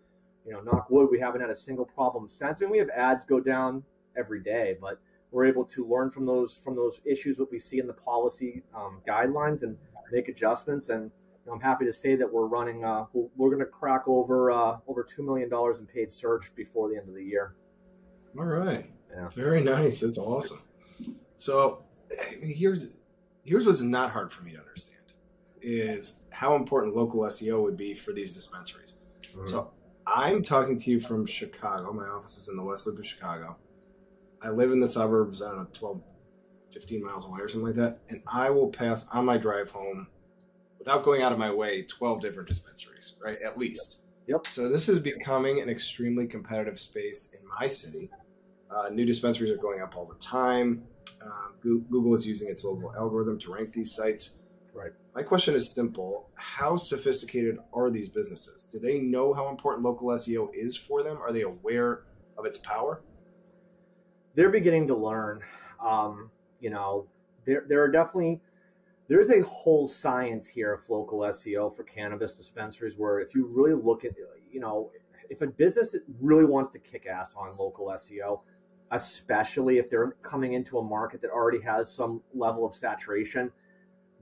you 0.46 0.52
know, 0.52 0.60
knock 0.60 0.90
wood, 0.90 1.08
we 1.10 1.18
haven't 1.18 1.40
had 1.40 1.50
a 1.50 1.56
single 1.56 1.84
problem 1.84 2.28
since. 2.28 2.60
And 2.60 2.70
we 2.70 2.78
have 2.78 2.90
ads 2.90 3.24
go 3.24 3.40
down 3.40 3.82
every 4.16 4.40
day, 4.40 4.76
but 4.80 5.00
we're 5.30 5.46
able 5.46 5.64
to 5.64 5.86
learn 5.86 6.10
from 6.10 6.26
those 6.26 6.56
from 6.56 6.76
those 6.76 7.00
issues 7.04 7.38
what 7.38 7.50
we 7.50 7.58
see 7.58 7.78
in 7.78 7.86
the 7.86 7.92
policy 7.92 8.62
um, 8.74 9.00
guidelines 9.06 9.62
and 9.62 9.76
make 10.12 10.28
adjustments. 10.28 10.88
And 10.88 11.04
you 11.04 11.46
know, 11.46 11.54
I'm 11.54 11.60
happy 11.60 11.84
to 11.84 11.92
say 11.92 12.16
that 12.16 12.32
we're 12.32 12.46
running. 12.46 12.84
Uh, 12.84 13.06
we're 13.12 13.50
going 13.50 13.60
to 13.60 13.66
crack 13.66 14.02
over 14.06 14.50
uh, 14.50 14.78
over 14.86 15.04
two 15.04 15.22
million 15.22 15.48
dollars 15.48 15.80
in 15.80 15.86
paid 15.86 16.12
search 16.12 16.54
before 16.54 16.88
the 16.88 16.96
end 16.96 17.08
of 17.08 17.14
the 17.14 17.24
year. 17.24 17.54
All 18.38 18.44
right. 18.44 18.90
Yeah. 19.14 19.28
Very 19.28 19.62
nice. 19.62 20.00
That's 20.00 20.18
awesome. 20.18 20.60
So 21.36 21.84
here's 22.40 22.94
here's 23.44 23.66
what's 23.66 23.82
not 23.82 24.10
hard 24.10 24.32
for 24.32 24.42
me 24.42 24.52
to 24.52 24.58
understand 24.58 24.96
is 25.62 26.22
how 26.32 26.54
important 26.54 26.94
local 26.94 27.22
SEO 27.22 27.62
would 27.62 27.76
be 27.76 27.94
for 27.94 28.12
these 28.12 28.34
dispensaries. 28.34 28.96
Mm-hmm. 29.22 29.48
So 29.48 29.72
I'm 30.06 30.42
talking 30.42 30.78
to 30.78 30.90
you 30.90 31.00
from 31.00 31.26
Chicago. 31.26 31.92
My 31.92 32.06
office 32.06 32.38
is 32.38 32.48
in 32.48 32.56
the 32.56 32.62
West 32.62 32.86
Loop 32.86 32.98
of 32.98 33.06
Chicago. 33.06 33.56
I 34.42 34.50
live 34.50 34.70
in 34.70 34.80
the 34.80 34.86
suburbs, 34.86 35.42
I 35.42 35.48
don't 35.48 35.58
know, 35.58 35.68
12, 35.72 36.00
15 36.76 37.02
miles 37.02 37.26
away 37.26 37.40
or 37.40 37.48
something 37.48 37.66
like 37.66 37.76
that. 37.76 38.00
And 38.10 38.22
I 38.30 38.50
will 38.50 38.68
pass 38.68 39.08
on 39.10 39.24
my 39.24 39.38
drive 39.38 39.70
home 39.70 40.08
without 40.78 41.04
going 41.04 41.22
out 41.22 41.32
of 41.32 41.38
my 41.38 41.50
way 41.50 41.82
12 41.82 42.20
different 42.20 42.48
dispensaries, 42.48 43.14
right? 43.22 43.40
At 43.40 43.56
least. 43.58 44.02
Yep. 44.26 44.46
So 44.48 44.68
this 44.68 44.88
is 44.88 44.98
becoming 44.98 45.60
an 45.60 45.70
extremely 45.70 46.26
competitive 46.26 46.78
space 46.78 47.32
in 47.32 47.40
my 47.58 47.66
city. 47.66 48.10
Uh, 48.70 48.90
new 48.90 49.06
dispensaries 49.06 49.50
are 49.50 49.56
going 49.56 49.80
up 49.80 49.96
all 49.96 50.06
the 50.06 50.16
time. 50.16 50.82
Um, 51.22 51.54
Google 51.62 52.14
is 52.14 52.26
using 52.26 52.50
its 52.50 52.62
local 52.62 52.94
algorithm 52.94 53.38
to 53.40 53.54
rank 53.54 53.72
these 53.72 53.94
sites. 53.94 54.38
Right. 54.74 54.90
My 55.14 55.22
question 55.22 55.54
is 55.54 55.72
simple: 55.72 56.28
How 56.34 56.76
sophisticated 56.76 57.56
are 57.72 57.90
these 57.90 58.10
businesses? 58.10 58.68
Do 58.70 58.78
they 58.78 59.00
know 59.00 59.32
how 59.32 59.48
important 59.48 59.84
local 59.84 60.08
SEO 60.08 60.50
is 60.52 60.76
for 60.76 61.02
them? 61.02 61.16
Are 61.22 61.32
they 61.32 61.42
aware 61.42 62.02
of 62.36 62.44
its 62.44 62.58
power? 62.58 63.00
They're 64.34 64.50
beginning 64.50 64.88
to 64.88 64.94
learn. 64.94 65.40
Um, 65.82 66.30
you 66.66 66.70
know, 66.70 67.06
there 67.44 67.64
there 67.68 67.80
are 67.80 67.88
definitely 67.88 68.40
there's 69.06 69.30
a 69.30 69.40
whole 69.42 69.86
science 69.86 70.48
here 70.48 70.74
of 70.74 70.90
local 70.90 71.20
SEO 71.20 71.72
for 71.76 71.84
cannabis 71.84 72.36
dispensaries. 72.36 72.96
Where 72.98 73.20
if 73.20 73.36
you 73.36 73.46
really 73.46 73.80
look 73.80 74.04
at, 74.04 74.14
you 74.50 74.58
know, 74.58 74.90
if 75.30 75.42
a 75.42 75.46
business 75.46 75.94
really 76.20 76.44
wants 76.44 76.70
to 76.70 76.80
kick 76.80 77.06
ass 77.06 77.36
on 77.36 77.56
local 77.56 77.86
SEO, 77.86 78.40
especially 78.90 79.78
if 79.78 79.88
they're 79.88 80.16
coming 80.22 80.54
into 80.54 80.78
a 80.78 80.82
market 80.82 81.22
that 81.22 81.30
already 81.30 81.60
has 81.60 81.88
some 81.88 82.20
level 82.34 82.66
of 82.66 82.74
saturation. 82.74 83.52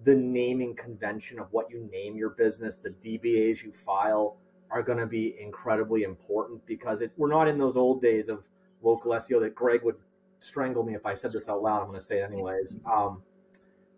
The 0.05 0.15
naming 0.15 0.77
convention 0.77 1.39
of 1.39 1.47
what 1.51 1.71
you 1.71 1.89
name 1.91 2.15
your 2.15 2.31
business, 2.31 2.77
the 2.77 2.91
DBAs 2.91 3.63
you 3.63 3.73
file, 3.73 4.37
are 4.71 4.83
going 4.83 4.99
to 4.99 5.07
be 5.07 5.35
incredibly 5.41 6.03
important 6.03 6.67
because 6.67 7.01
it, 7.01 7.11
we're 7.17 7.31
not 7.31 7.49
in 7.49 7.57
those 7.57 7.79
old 7.79 8.03
days 8.03 8.29
of 8.29 8.45
local 8.83 9.13
SEO 9.13 9.41
that 9.41 9.55
Greg 9.55 9.83
would 9.83 9.97
strangle 10.45 10.83
me 10.83 10.95
if 10.95 11.07
I 11.07 11.15
said 11.15 11.33
this 11.33 11.49
out 11.49 11.63
loud. 11.63 11.81
I'm 11.81 11.89
going 11.89 11.99
to 11.99 12.05
say 12.05 12.21
it 12.21 12.31
anyways. 12.31 12.79
Um, 12.91 13.23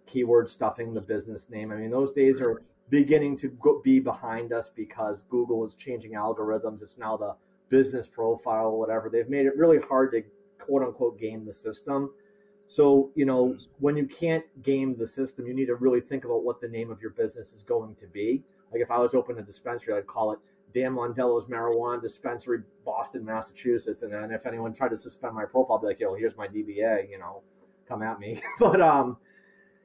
keyword 0.07 0.49
stuffing 0.49 0.95
the 0.95 1.01
business 1.01 1.51
name. 1.51 1.73
I 1.73 1.77
mean, 1.77 1.91
those 1.91 2.13
days 2.13 2.41
are 2.41 2.63
beginning 2.89 3.37
to 3.39 3.49
go, 3.49 3.81
be 3.83 3.99
behind 3.99 4.53
us 4.53 4.69
because 4.69 5.25
Google 5.25 5.67
is 5.67 5.75
changing 5.75 6.13
algorithms. 6.13 6.83
It's 6.83 6.97
now 6.97 7.17
the 7.17 7.35
business 7.69 8.07
profile, 8.07 8.77
whatever. 8.77 9.11
They've 9.11 9.29
made 9.29 9.47
it 9.47 9.57
really 9.57 9.79
hard 9.79 10.13
to 10.13 10.23
quote 10.59 10.83
unquote 10.83 11.19
game 11.19 11.45
the 11.45 11.53
system. 11.53 12.11
So, 12.67 13.11
you 13.15 13.25
know, 13.25 13.57
when 13.79 13.97
you 13.97 14.07
can't 14.07 14.45
game 14.63 14.97
the 14.97 15.07
system, 15.07 15.47
you 15.47 15.55
need 15.55 15.67
to 15.67 15.77
really 15.77 16.01
think 16.01 16.25
about 16.25 16.45
what 16.45 16.61
the 16.61 16.69
name 16.69 16.91
of 16.91 17.01
your 17.01 17.11
business 17.11 17.53
is 17.53 17.63
going 17.63 17.95
to 17.97 18.07
be. 18.07 18.43
Like 18.73 18.83
if 18.83 18.91
I 18.91 18.99
was 18.99 19.15
opening 19.15 19.43
a 19.43 19.47
dispensary, 19.47 19.95
I'd 19.95 20.07
call 20.07 20.33
it 20.33 20.39
Dan 20.75 20.95
Mondello's 20.95 21.47
Marijuana 21.47 22.01
Dispensary, 22.01 22.61
Boston, 22.85 23.25
Massachusetts. 23.25 24.03
And 24.03 24.13
then 24.13 24.31
if 24.31 24.47
anyone 24.47 24.73
tried 24.73 24.91
to 24.91 24.97
suspend 24.97 25.35
my 25.35 25.45
profile, 25.45 25.79
be 25.79 25.87
like, 25.87 26.01
yo, 26.01 26.15
here's 26.15 26.37
my 26.37 26.47
DBA, 26.47 27.11
you 27.11 27.19
know, 27.19 27.43
come 27.89 28.03
at 28.03 28.19
me. 28.19 28.41
but, 28.59 28.81
um, 28.81 29.17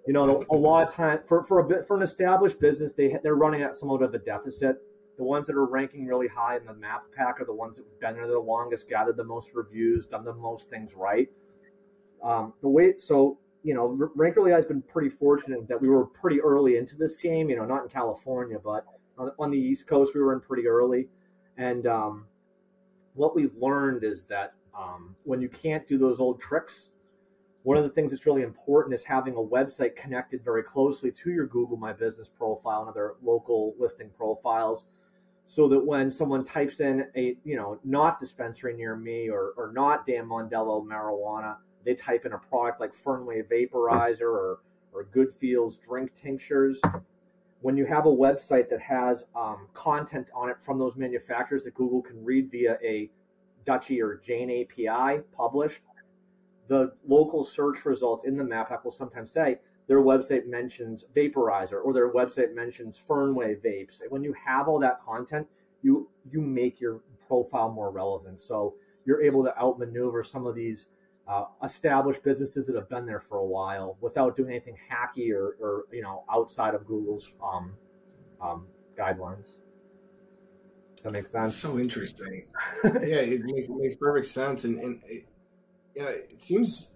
you 0.06 0.14
know, 0.14 0.44
a 0.50 0.56
lot 0.56 0.88
of 0.88 0.94
time 0.94 1.20
for, 1.28 1.44
for 1.44 1.60
a 1.60 1.64
bit 1.64 1.88
for 1.88 1.96
an 1.96 2.04
established 2.04 2.60
business, 2.60 2.94
they 2.94 3.18
they're 3.22 3.36
running 3.36 3.62
at 3.62 3.76
somewhat 3.76 4.02
of 4.02 4.14
a 4.14 4.20
deficit. 4.20 4.78
The 5.18 5.24
ones 5.24 5.46
that 5.48 5.56
are 5.56 5.66
ranking 5.66 6.08
really 6.08 6.28
high 6.28 6.58
in 6.58 6.66
the 6.66 6.74
map 6.74 7.04
pack 7.16 7.40
are 7.40 7.46
the 7.46 7.54
ones 7.54 7.78
that 7.78 7.86
have 7.86 8.00
been 8.00 8.16
there 8.16 8.28
the 8.28 8.40
longest, 8.40 8.90
gathered 8.90 9.18
the 9.18 9.24
most 9.24 9.52
reviews, 9.54 10.08
done 10.08 10.26
the 10.26 10.34
most 10.34 10.70
things 10.72 10.96
right. 10.96 11.30
Um, 12.24 12.54
the 12.62 12.70
way 12.70 12.98
so 12.98 13.38
you 13.64 13.74
know, 13.74 14.10
Rank 14.16 14.36
Really 14.36 14.52
High 14.52 14.58
has 14.58 14.66
been 14.66 14.82
pretty 14.82 15.10
fortunate 15.10 15.68
that 15.68 15.80
we 15.80 15.88
were 15.88 16.06
pretty 16.06 16.42
early 16.42 16.78
into 16.78 16.96
this 16.96 17.16
game. 17.16 17.50
You 17.50 17.58
know, 17.58 17.66
not 17.66 17.84
in 17.84 17.90
California, 17.90 18.58
but 18.64 18.86
on, 19.22 19.32
on 19.40 19.52
the 19.52 19.58
East 19.58 19.88
Coast, 19.88 20.14
we 20.16 20.22
were 20.22 20.34
in 20.34 20.40
pretty 20.40 20.68
early. 20.68 21.08
And 21.58 21.86
um, 21.86 22.26
what 23.14 23.36
we've 23.36 23.56
learned 23.56 24.04
is 24.04 24.26
that 24.26 24.54
um, 24.78 25.16
when 25.24 25.42
you 25.42 25.50
can't 25.50 25.86
do 25.88 25.98
those 25.98 26.20
old 26.20 26.40
tricks, 26.40 26.90
one 27.64 27.78
of 27.78 27.84
the 27.84 27.90
things 27.90 28.12
that's 28.12 28.26
really 28.26 28.42
important 28.42 28.96
is 28.96 29.04
having 29.04 29.36
a 29.36 29.38
website 29.38 29.96
connected 29.96 30.44
very 30.44 30.64
closely 30.64 31.12
to 31.12 31.32
your 31.32 31.46
Google 31.46 31.78
My 31.78 31.94
Business 31.94 32.28
profile 32.28 32.82
and 32.82 32.90
other 32.90 33.16
local 33.22 33.76
listing 33.78 34.10
profiles 34.10 34.86
so 35.46 35.68
that 35.68 35.86
when 35.86 36.10
someone 36.10 36.44
types 36.44 36.80
in 36.80 37.06
a 37.16 37.36
you 37.44 37.56
know 37.56 37.80
not 37.84 38.20
dispensary 38.20 38.74
near 38.74 38.96
me 38.96 39.30
or, 39.30 39.54
or 39.58 39.72
not 39.74 40.06
Dan 40.06 40.26
Mondello 40.26 40.84
marijuana, 40.84 41.58
they 41.84 41.94
type 41.94 42.26
in 42.26 42.34
a 42.34 42.38
product 42.38 42.80
like 42.80 42.94
Fernway 42.96 43.44
vaporizer 43.48 44.22
or 44.22 44.60
or 44.94 45.04
Good 45.06 45.32
Feels 45.34 45.78
drink 45.78 46.14
tinctures. 46.16 46.82
When 47.62 47.78
you 47.78 47.86
have 47.86 48.06
a 48.06 48.12
website 48.12 48.70
that 48.70 48.82
has 48.82 49.26
um, 49.36 49.68
content 49.74 50.30
on 50.34 50.50
it 50.50 50.62
from 50.62 50.80
those 50.80 50.96
manufacturers 50.96 51.64
that 51.66 51.76
Google 51.76 52.02
can 52.02 52.24
read 52.24 52.50
via 52.50 52.78
a 52.84 53.10
Dutchie 53.66 54.02
or 54.02 54.18
Jane 54.18 54.50
API 54.50 55.22
published, 55.32 55.82
the 56.68 56.94
local 57.08 57.44
search 57.44 57.86
results 57.86 58.24
in 58.24 58.38
the 58.38 58.44
map 58.44 58.72
app 58.72 58.84
will 58.84 58.92
sometimes 58.92 59.32
say 59.32 59.60
their 59.88 60.02
website 60.02 60.48
mentions 60.48 61.06
vaporizer 61.16 61.84
or 61.84 61.94
their 61.94 62.14
website 62.14 62.56
mentions 62.56 62.98
Fernway 63.00 63.62
vapes. 63.62 64.02
And 64.02 64.10
when 64.10 64.24
you 64.24 64.34
have 64.46 64.68
all 64.68 64.80
that 64.80 65.00
content, 65.00 65.48
you 65.82 66.10
you 66.32 66.42
make 66.42 66.80
your 66.80 67.02
profile 67.28 67.72
more 67.72 67.92
relevant. 67.92 68.40
So 68.40 68.76
you're 69.06 69.22
able 69.22 69.44
to 69.44 69.58
outmaneuver 69.60 70.24
some 70.24 70.46
of 70.46 70.56
these 70.56 70.88
uh, 71.32 71.46
established 71.64 72.24
businesses 72.24 72.68
that 72.68 72.76
have 72.76 72.90
been 72.90 73.06
there 73.06 73.22
for 73.22 73.38
a 73.38 73.46
while 73.46 73.98
without 74.02 74.36
doing 74.36 74.50
anything 74.50 74.76
hacky 74.92 75.32
or, 75.34 75.56
or 75.62 75.86
you 75.92 76.02
know 76.02 76.26
outside 76.30 76.76
of 76.76 76.86
Google's 76.86 77.32
um, 77.42 77.74
um, 78.42 78.68
guidelines. 78.98 79.56
That 81.04 81.14
makes 81.14 81.32
sense. 81.32 81.56
So 81.56 81.80
interesting. 81.80 82.44
yeah, 82.84 82.92
it 82.92 83.46
makes, 83.46 83.70
it 83.70 83.76
makes 83.76 83.96
perfect 83.96 84.28
sense, 84.28 84.66
and, 84.66 84.78
and 84.80 85.02
it, 85.06 85.26
it 85.96 86.44
seems 86.44 86.96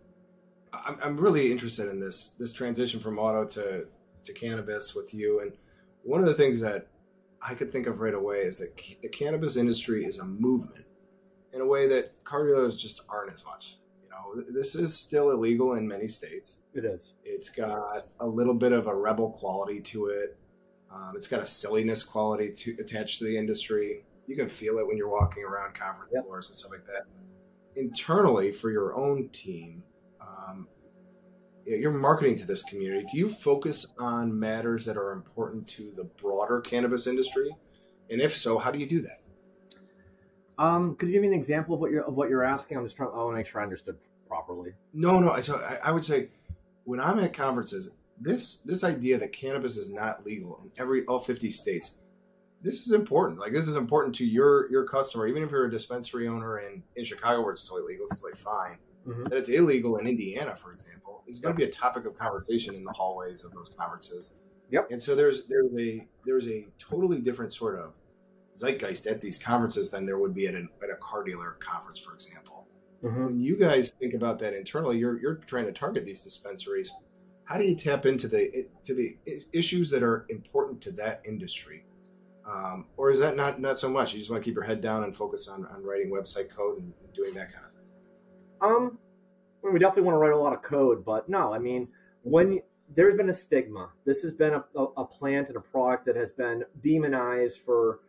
I'm, 0.73 0.97
I'm 1.01 1.17
really 1.17 1.49
interested 1.49 1.89
in 1.89 2.01
this 2.01 2.31
this 2.31 2.51
transition 2.51 2.99
from 2.99 3.17
auto 3.17 3.45
to 3.45 3.85
to 4.25 4.33
cannabis 4.33 4.93
with 4.93 5.13
you. 5.13 5.39
And 5.39 5.53
one 6.03 6.19
of 6.19 6.25
the 6.25 6.33
things 6.33 6.59
that 6.59 6.87
I 7.41 7.53
could 7.53 7.71
think 7.71 7.87
of 7.87 8.01
right 8.01 8.13
away 8.13 8.39
is 8.39 8.57
that 8.57 8.75
the 9.01 9.07
cannabis 9.07 9.55
industry 9.55 10.03
is 10.03 10.19
a 10.19 10.25
movement 10.25 10.85
in 11.53 11.61
a 11.61 11.65
way 11.65 11.87
that 11.87 12.09
car 12.25 12.45
dealers 12.45 12.75
just 12.75 13.01
aren't 13.07 13.31
as 13.31 13.45
much. 13.45 13.77
This 14.33 14.75
is 14.75 14.97
still 14.97 15.31
illegal 15.31 15.73
in 15.73 15.87
many 15.87 16.07
states. 16.07 16.61
It 16.73 16.85
is. 16.85 17.13
It's 17.23 17.49
got 17.49 18.07
a 18.19 18.27
little 18.27 18.53
bit 18.53 18.71
of 18.71 18.87
a 18.87 18.95
rebel 18.95 19.31
quality 19.31 19.79
to 19.81 20.07
it. 20.07 20.37
Um, 20.93 21.13
it's 21.15 21.27
got 21.27 21.41
a 21.41 21.45
silliness 21.45 22.03
quality 22.03 22.51
to 22.51 22.77
attached 22.79 23.19
to 23.19 23.25
the 23.25 23.37
industry. 23.37 24.03
You 24.27 24.35
can 24.35 24.49
feel 24.49 24.77
it 24.79 24.87
when 24.87 24.97
you're 24.97 25.09
walking 25.09 25.43
around 25.43 25.75
conference 25.75 26.11
yep. 26.13 26.25
floors 26.25 26.49
and 26.49 26.55
stuff 26.55 26.71
like 26.71 26.85
that. 26.85 27.03
Internally, 27.75 28.51
for 28.51 28.71
your 28.71 28.95
own 28.95 29.29
team, 29.29 29.83
um, 30.21 30.67
you're 31.65 31.91
marketing 31.91 32.37
to 32.39 32.45
this 32.45 32.63
community. 32.63 33.05
Do 33.11 33.17
you 33.17 33.29
focus 33.29 33.85
on 33.99 34.37
matters 34.37 34.85
that 34.85 34.97
are 34.97 35.11
important 35.11 35.67
to 35.69 35.91
the 35.95 36.05
broader 36.05 36.61
cannabis 36.61 37.07
industry? 37.07 37.55
And 38.09 38.21
if 38.21 38.37
so, 38.37 38.57
how 38.57 38.71
do 38.71 38.79
you 38.79 38.85
do 38.85 39.01
that? 39.01 39.21
Um, 40.57 40.95
could 40.95 41.09
you 41.09 41.13
give 41.13 41.21
me 41.21 41.27
an 41.29 41.33
example 41.33 41.75
of 41.75 41.81
what 41.81 41.91
you're 41.91 42.03
of 42.03 42.15
what 42.15 42.29
you're 42.29 42.43
asking? 42.43 42.77
I'm 42.77 42.85
just 42.85 42.95
trying. 42.95 43.09
I 43.09 43.17
want 43.17 43.33
to 43.33 43.37
make 43.37 43.47
sure 43.47 43.59
I 43.59 43.63
understood 43.63 43.97
properly. 44.35 44.71
No, 44.93 45.19
no. 45.19 45.39
So 45.39 45.55
I, 45.55 45.89
I 45.89 45.91
would 45.91 46.03
say 46.03 46.29
when 46.83 46.99
I'm 46.99 47.19
at 47.19 47.33
conferences, 47.33 47.91
this 48.19 48.57
this 48.57 48.83
idea 48.83 49.17
that 49.17 49.33
cannabis 49.33 49.77
is 49.77 49.91
not 49.91 50.25
legal 50.25 50.59
in 50.63 50.71
every 50.77 51.05
all 51.05 51.19
50 51.19 51.49
states 51.49 51.97
this 52.61 52.87
is 52.87 52.93
important 52.93 53.39
like 53.39 53.51
this 53.51 53.67
is 53.67 53.75
important 53.75 54.15
to 54.15 54.25
your 54.25 54.71
your 54.71 54.85
customer 54.85 55.27
even 55.27 55.43
if 55.43 55.51
you're 55.51 55.65
a 55.65 55.71
dispensary 55.71 56.25
owner 56.25 56.59
in 56.59 56.81
in 56.95 57.03
chicago 57.03 57.41
where 57.41 57.53
it's 57.53 57.67
totally 57.67 57.93
legal 57.93 58.05
it's 58.09 58.21
totally 58.21 58.39
fine 58.39 58.77
mm-hmm. 59.05 59.25
that 59.25 59.37
it's 59.37 59.49
illegal 59.49 59.97
in 59.97 60.07
indiana 60.07 60.55
for 60.55 60.71
example 60.71 61.23
is 61.27 61.39
going 61.39 61.53
to 61.53 61.57
be 61.57 61.65
a 61.65 61.71
topic 61.71 62.05
of 62.05 62.17
conversation 62.17 62.73
in 62.73 62.85
the 62.85 62.91
hallways 62.93 63.43
of 63.43 63.51
those 63.51 63.69
conferences 63.77 64.39
yep 64.71 64.89
and 64.89 65.03
so 65.03 65.13
there's 65.13 65.45
there's 65.47 65.73
a 65.77 66.07
there's 66.25 66.47
a 66.47 66.65
totally 66.79 67.19
different 67.19 67.53
sort 67.53 67.77
of 67.77 67.91
zeitgeist 68.57 69.07
at 69.07 69.19
these 69.19 69.37
conferences 69.37 69.91
than 69.91 70.05
there 70.05 70.17
would 70.17 70.33
be 70.33 70.47
at, 70.47 70.55
an, 70.55 70.69
at 70.81 70.89
a 70.89 70.95
car 70.95 71.21
dealer 71.21 71.57
conference 71.59 71.99
for 71.99 72.13
example 72.13 72.54
mm-hmm. 73.05 73.25
when 73.25 73.39
you 73.39 73.57
guys 73.57 73.91
think 73.91 74.13
about 74.13 74.39
that 74.39 74.53
internally 74.53 74.97
you're 74.97 75.19
you're 75.19 75.35
trying 75.35 75.65
to 75.65 75.71
target 75.71 76.05
these 76.05 76.23
dispensaries. 76.23 76.91
How 77.45 77.57
do 77.57 77.63
you 77.63 77.75
tap 77.75 78.05
into 78.05 78.27
the 78.27 78.67
to 78.83 78.93
the 78.93 79.17
issues 79.53 79.91
that 79.91 80.03
are 80.03 80.25
important 80.29 80.81
to 80.81 80.91
that 80.93 81.21
industry? 81.25 81.85
Um, 82.47 82.85
or 82.97 83.11
is 83.11 83.19
that 83.19 83.35
not 83.35 83.59
not 83.59 83.79
so 83.79 83.89
much? 83.89 84.13
You 84.13 84.19
just 84.19 84.31
want 84.31 84.43
to 84.43 84.45
keep 84.45 84.55
your 84.55 84.63
head 84.63 84.81
down 84.81 85.03
and 85.03 85.15
focus 85.15 85.47
on, 85.47 85.65
on 85.65 85.83
writing 85.83 86.11
website 86.11 86.49
code 86.49 86.79
and, 86.79 86.93
doing 87.13 87.33
that 87.33 87.49
kind 87.53 87.65
of 87.65 87.71
thing? 87.71 87.87
Um 88.61 88.97
I 89.63 89.67
mean, 89.67 89.73
we 89.73 89.79
definitely 89.79 90.03
want 90.03 90.15
to 90.15 90.19
write 90.19 90.33
a 90.33 90.37
lot 90.37 90.51
of 90.51 90.61
code 90.61 91.05
but 91.05 91.29
no 91.29 91.53
i 91.53 91.57
mean 91.57 91.87
when 92.23 92.59
there's 92.93 93.15
been 93.15 93.29
a 93.29 93.33
stigma. 93.33 93.89
This 94.05 94.21
has 94.21 94.33
been 94.33 94.53
a, 94.53 94.63
a, 94.75 94.83
a 94.97 95.05
plant 95.05 95.47
and 95.47 95.57
a 95.57 95.61
product 95.61 96.05
that 96.05 96.15
has 96.15 96.31
been 96.31 96.63
demonized 96.83 97.59
for 97.59 97.99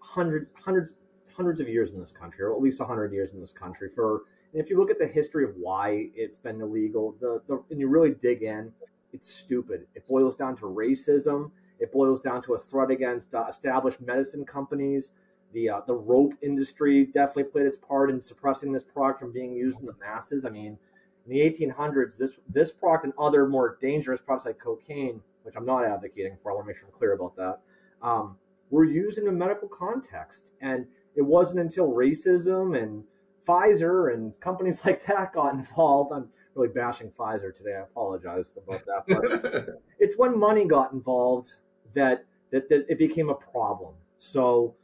hundreds 0.00 0.52
hundreds 0.56 0.94
hundreds 1.36 1.60
of 1.60 1.68
years 1.68 1.92
in 1.92 2.00
this 2.00 2.12
country 2.12 2.44
or 2.44 2.54
at 2.54 2.60
least 2.60 2.80
100 2.80 3.12
years 3.12 3.32
in 3.32 3.40
this 3.40 3.52
country 3.52 3.88
for 3.94 4.22
if 4.52 4.70
you 4.70 4.78
look 4.78 4.90
at 4.90 4.98
the 4.98 5.06
history 5.06 5.44
of 5.44 5.54
why 5.56 6.08
it's 6.14 6.38
been 6.38 6.60
illegal, 6.60 7.14
the, 7.20 7.42
the 7.46 7.62
and 7.70 7.78
you 7.78 7.88
really 7.88 8.14
dig 8.14 8.42
in, 8.42 8.72
it's 9.12 9.32
stupid. 9.32 9.86
It 9.94 10.06
boils 10.08 10.36
down 10.36 10.56
to 10.56 10.62
racism. 10.62 11.50
It 11.78 11.92
boils 11.92 12.22
down 12.22 12.42
to 12.42 12.54
a 12.54 12.58
threat 12.58 12.90
against 12.90 13.34
uh, 13.34 13.44
established 13.48 14.00
medicine 14.00 14.44
companies. 14.44 15.12
The 15.52 15.68
uh, 15.70 15.80
the 15.86 15.94
rope 15.94 16.34
industry 16.42 17.04
definitely 17.06 17.44
played 17.44 17.66
its 17.66 17.76
part 17.76 18.10
in 18.10 18.20
suppressing 18.20 18.72
this 18.72 18.82
product 18.82 19.18
from 19.18 19.32
being 19.32 19.52
used 19.52 19.80
in 19.80 19.86
the 19.86 19.94
masses. 20.00 20.44
I 20.44 20.50
mean, 20.50 20.78
in 21.26 21.30
the 21.30 21.38
1800s, 21.40 22.16
this 22.16 22.38
this 22.48 22.72
product 22.72 23.04
and 23.04 23.12
other 23.18 23.46
more 23.46 23.78
dangerous 23.80 24.20
products 24.20 24.46
like 24.46 24.58
cocaine, 24.58 25.20
which 25.42 25.54
I'm 25.56 25.66
not 25.66 25.84
advocating 25.84 26.36
for, 26.42 26.50
I 26.50 26.54
want 26.54 26.64
to 26.64 26.68
make 26.68 26.76
sure 26.76 26.88
I'm 26.88 26.98
clear 26.98 27.12
about 27.12 27.36
that, 27.36 27.60
um, 28.02 28.36
were 28.70 28.84
used 28.84 29.18
in 29.18 29.28
a 29.28 29.32
medical 29.32 29.68
context. 29.68 30.52
And 30.60 30.86
it 31.16 31.22
wasn't 31.22 31.60
until 31.60 31.88
racism 31.88 32.80
and 32.80 33.04
Pfizer 33.46 34.12
and 34.12 34.38
companies 34.40 34.80
like 34.84 35.04
that 35.06 35.32
got 35.32 35.54
involved. 35.54 36.12
I'm 36.12 36.28
really 36.54 36.68
bashing 36.68 37.10
Pfizer 37.10 37.54
today. 37.54 37.74
I 37.76 37.80
apologize 37.80 38.56
about 38.56 38.84
that. 38.86 39.04
But 39.08 39.68
it's 39.98 40.16
when 40.18 40.38
money 40.38 40.64
got 40.66 40.92
involved 40.92 41.54
that, 41.94 42.24
that, 42.50 42.68
that 42.68 42.86
it 42.88 42.98
became 42.98 43.30
a 43.30 43.34
problem. 43.34 43.94
So, 44.18 44.74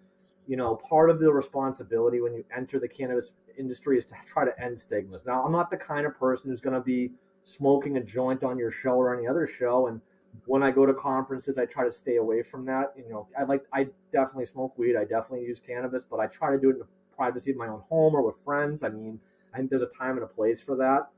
you 0.47 0.57
know, 0.57 0.77
part 0.77 1.11
of 1.11 1.19
the 1.19 1.33
responsibility 1.33 2.21
when 2.21 2.35
you 2.35 2.45
enter 2.55 2.79
the 2.79 2.89
cannabis 2.89 3.33
industry 3.59 3.99
is 3.99 4.05
to 4.07 4.15
try 4.27 4.45
to 4.45 4.63
end 4.63 4.79
stigmas. 4.79 5.27
Now, 5.27 5.45
I'm 5.45 5.53
not 5.53 5.71
the 5.71 5.77
kind 5.77 6.07
of 6.07 6.19
person 6.19 6.51
who's 6.51 6.61
going 6.61 6.75
to 6.75 6.81
be 6.81 7.13
smoking 7.45 7.97
a 7.97 8.03
joint 8.03 8.45
on 8.45 8.59
your 8.59 8.71
show 8.71 8.93
or 8.93 9.17
any 9.17 9.27
other 9.27 9.47
show. 9.47 9.89
And 9.89 10.01
when 10.47 10.63
I 10.63 10.71
go 10.71 10.87
to 10.87 10.95
conferences, 10.95 11.59
I 11.59 11.67
try 11.67 11.85
to 11.85 11.93
stay 11.93 12.17
away 12.17 12.43
from 12.43 12.65
that. 12.67 12.93
You 12.97 13.09
know, 13.09 13.29
I 13.39 13.45
like, 13.45 13.65
I 13.73 13.89
definitely 14.13 14.47
smoke 14.47 14.77
weed. 14.79 14.97
I 14.97 15.05
definitely 15.05 15.47
use 15.47 15.61
cannabis, 15.61 16.05
but 16.05 16.21
I 16.21 16.27
try 16.27 16.51
to 16.51 16.59
do 16.59 16.71
it 16.71 16.77
in 16.77 16.83
a 16.83 17.17
privacy 17.17 17.51
of 17.51 17.57
my 17.57 17.69
own 17.69 17.83
home 17.89 18.15
or 18.15 18.23
with 18.23 18.37
friends. 18.45 18.83
I 18.83 18.89
mean, 18.89 19.21
I 19.55 19.59
think 19.59 19.71
there's 19.71 19.83
a 19.83 19.91
time 19.99 20.17
and 20.17 20.23
a 20.23 20.27
place 20.27 20.63
for 20.63 20.77
that. 20.77 21.09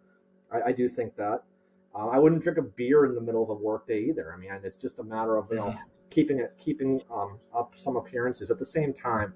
I, 0.53 0.71
I 0.71 0.73
do 0.73 0.89
think 0.89 1.17
that. 1.17 1.45
Uh, 1.95 2.09
I 2.09 2.19
wouldn't 2.19 2.43
drink 2.43 2.59
a 2.59 2.63
beer 2.63 3.05
in 3.05 3.15
the 3.15 3.21
middle 3.21 3.43
of 3.43 3.51
a 3.51 3.55
workday 3.55 4.01
either. 4.01 4.35
I 4.35 4.37
mean, 4.37 4.51
it's 4.65 4.77
just 4.77 4.99
a 4.99 5.05
matter 5.05 5.37
of 5.37 5.47
you 5.51 5.57
know 5.57 5.75
keeping 6.11 6.41
it 6.41 6.55
keeping 6.59 7.01
um, 7.13 7.39
up 7.57 7.75
some 7.77 7.97
appearances. 7.97 8.49
But 8.49 8.55
at 8.55 8.59
the 8.59 8.65
same 8.65 8.93
time, 8.93 9.33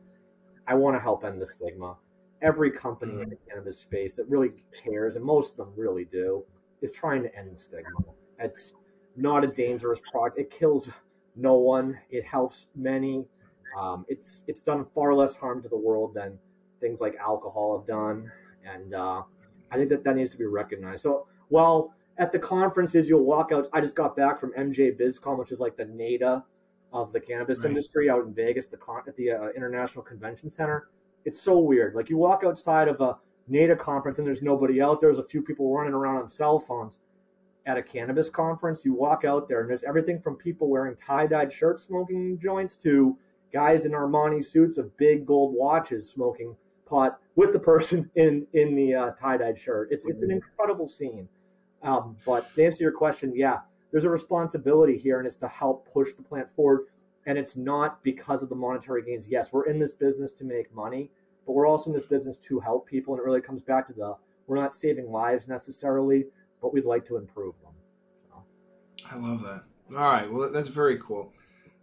I 0.67 0.75
want 0.75 0.97
to 0.97 1.01
help 1.01 1.25
end 1.25 1.41
the 1.41 1.47
stigma. 1.47 1.97
Every 2.43 2.71
company 2.71 3.13
in 3.13 3.31
the 3.31 3.37
mm-hmm. 3.37 3.51
cannabis 3.51 3.79
space 3.79 4.15
that 4.17 4.29
really 4.29 4.51
cares, 4.85 5.17
and 5.17 5.25
most 5.25 5.53
of 5.53 5.57
them 5.57 5.73
really 5.77 6.05
do, 6.05 6.45
is 6.83 6.93
trying 6.93 7.23
to 7.23 7.37
end 7.37 7.59
stigma. 7.59 7.99
It's 8.41 8.75
not 9.19 9.45
a 9.45 9.49
dangerous 9.49 10.01
product. 10.11 10.39
It 10.39 10.51
kills 10.51 10.91
no 11.37 11.55
one. 11.55 11.99
It 12.11 12.25
helps 12.25 12.69
many. 12.75 13.27
Um, 13.79 14.07
it's 14.09 14.45
it's 14.47 14.63
done 14.63 14.87
far 14.95 15.15
less 15.15 15.35
harm 15.35 15.63
to 15.63 15.69
the 15.69 15.77
world 15.77 16.15
than 16.15 16.39
things 16.81 17.01
like 17.01 17.17
alcohol 17.17 17.79
have 17.79 17.87
done, 17.87 18.31
and 18.65 18.95
uh, 18.95 19.23
I 19.71 19.77
think 19.77 19.91
that 19.91 20.05
that 20.05 20.17
needs 20.17 20.33
to 20.33 20.39
be 20.39 20.47
recognized. 20.47 21.03
So 21.03 21.27
while 21.49 21.95
at 22.17 22.33
the 22.33 22.39
conferences 22.39 23.09
you'll 23.09 23.25
walk 23.25 23.53
out, 23.53 23.69
I 23.73 23.81
just 23.81 23.95
got 23.95 24.17
back 24.17 24.41
from 24.41 24.53
MJ 24.53 24.99
BizCon, 24.99 25.39
which 25.39 25.53
is 25.53 25.61
like 25.61 25.77
the 25.77 25.85
NADA 25.85 26.45
of 26.93 27.13
the 27.13 27.21
cannabis 27.21 27.61
right. 27.61 27.69
industry 27.69 28.09
out 28.09 28.25
in 28.25 28.35
Vegas, 28.35 28.67
the 28.67 28.77
con- 28.77 29.03
at 29.07 29.17
the 29.17 29.33
uh, 29.33 29.49
International 29.57 30.03
Convention 30.03 30.49
Center. 30.51 30.89
It's 31.25 31.41
so 31.41 31.59
weird. 31.59 31.95
Like 31.95 32.09
you 32.09 32.17
walk 32.17 32.43
outside 32.45 32.89
of 32.89 33.01
a 33.01 33.19
NADA 33.49 33.77
conference 33.77 34.19
and 34.19 34.27
there's 34.27 34.43
nobody 34.43 34.81
out 34.81 35.01
there. 35.01 35.11
There's 35.11 35.25
a 35.25 35.29
few 35.29 35.43
people 35.43 35.73
running 35.73 35.93
around 35.93 36.17
on 36.17 36.29
cell 36.29 36.59
phones. 36.59 36.99
At 37.69 37.77
a 37.77 37.83
cannabis 37.83 38.31
conference, 38.31 38.83
you 38.83 38.95
walk 38.95 39.27
out 39.27 39.47
there 39.47 39.61
and 39.61 39.69
there's 39.69 39.85
everything 39.85 40.23
from 40.23 40.37
people 40.37 40.71
wearing 40.71 40.97
tie-dyed 40.97 41.53
shirts 41.53 41.85
smoking 41.85 42.39
joints 42.39 42.79
to 42.79 43.15
guys 43.53 43.85
in 43.85 43.93
Armani 43.93 44.43
suits 44.43 44.79
of 44.79 44.97
big 44.97 45.27
gold 45.27 45.55
watches 45.55 46.09
smoking 46.09 46.57
pot 46.87 47.19
with 47.37 47.53
the 47.53 47.59
person 47.59 48.11
in 48.17 48.47
in 48.55 48.75
the 48.75 48.95
uh, 48.95 49.11
tie-dyed 49.21 49.59
shirt. 49.59 49.89
It's 49.91 50.07
it's 50.07 50.23
an 50.23 50.29
mm-hmm. 50.29 50.37
incredible 50.37 50.89
scene. 50.89 51.29
Um, 51.83 52.17
but 52.25 52.55
to 52.55 52.65
answer 52.65 52.83
your 52.83 52.93
question, 52.93 53.35
yeah, 53.37 53.59
there's 53.93 54.05
a 54.05 54.11
responsibility 54.11 54.97
here, 54.97 55.19
and 55.19 55.27
it's 55.27 55.37
to 55.37 55.49
help 55.49 55.93
push 55.93 56.15
the 56.15 56.23
plant 56.23 56.49
forward. 56.57 56.87
And 57.27 57.37
it's 57.37 57.55
not 57.55 58.03
because 58.03 58.43
of 58.43 58.49
the 58.49 58.55
monetary 58.55 59.03
gains. 59.03 59.29
Yes, 59.29 59.53
we're 59.53 59.67
in 59.67 59.79
this 59.79 59.93
business 59.93 60.33
to 60.33 60.45
make 60.45 60.75
money, 60.75 61.11
but 61.47 61.53
we're 61.53 61.67
also 61.67 61.91
in 61.91 61.95
this 61.95 62.07
business 62.07 62.39
to 62.39 62.61
help 62.61 62.87
people. 62.87 63.13
And 63.13 63.21
it 63.21 63.27
really 63.27 63.43
comes 63.43 63.61
back 63.61 63.87
to 63.89 63.93
the 63.93 64.17
we're 64.47 64.57
not 64.57 64.75
saving 64.75 65.13
lives 65.13 65.47
necessarily, 65.47 66.25
but 66.61 66.73
we'd 66.73 66.85
like 66.85 67.05
to 67.07 67.17
improve 67.17 67.55
them. 67.63 67.73
So. 68.29 68.45
I 69.11 69.17
love 69.17 69.43
that. 69.43 69.63
All 69.91 70.03
right, 70.03 70.31
well, 70.31 70.51
that's 70.53 70.69
very 70.69 70.99
cool. 70.99 71.33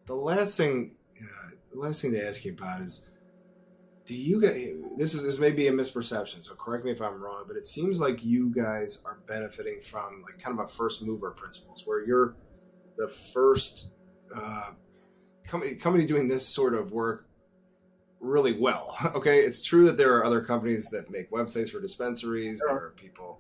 The 0.06 0.16
last 0.16 0.58
thing, 0.58 0.96
uh, 1.22 1.50
the 1.74 1.80
last 1.80 2.02
thing 2.02 2.12
to 2.14 2.28
ask 2.28 2.46
you 2.46 2.54
about 2.54 2.82
is 2.82 3.08
do 4.06 4.14
you 4.14 4.40
guys 4.40 4.72
this 4.98 5.14
is 5.14 5.24
this 5.24 5.40
may 5.40 5.52
be 5.52 5.68
a 5.68 5.72
misperception 5.72 6.44
so 6.44 6.54
correct 6.56 6.86
me 6.86 6.92
if 6.92 7.02
i'm 7.02 7.22
wrong 7.22 7.44
but 7.48 7.58
it 7.58 7.66
seems 7.66 8.00
like 8.00 8.24
you 8.24 8.54
guys 8.54 9.02
are 9.06 9.18
benefiting 9.28 9.82
from 9.82 10.24
like 10.24 10.40
kind 10.42 10.58
of 10.60 10.66
a 10.66 10.68
first 10.68 11.02
mover 11.02 11.32
principles 11.32 11.84
where 11.86 12.06
you're 12.06 12.36
the 12.98 13.08
first 13.08 13.90
uh, 14.34 14.72
company, 15.46 15.76
company 15.76 16.06
doing 16.06 16.28
this 16.28 16.48
sort 16.48 16.74
of 16.74 16.92
work 16.92 17.28
really 18.20 18.54
well 18.54 18.96
okay 19.16 19.40
it's 19.40 19.64
true 19.64 19.86
that 19.86 19.98
there 19.98 20.16
are 20.16 20.24
other 20.24 20.42
companies 20.42 20.90
that 20.90 21.10
make 21.10 21.30
websites 21.32 21.72
for 21.72 21.82
dispensaries 21.82 22.62
there 22.68 22.76
are 22.76 22.94
people 22.96 23.40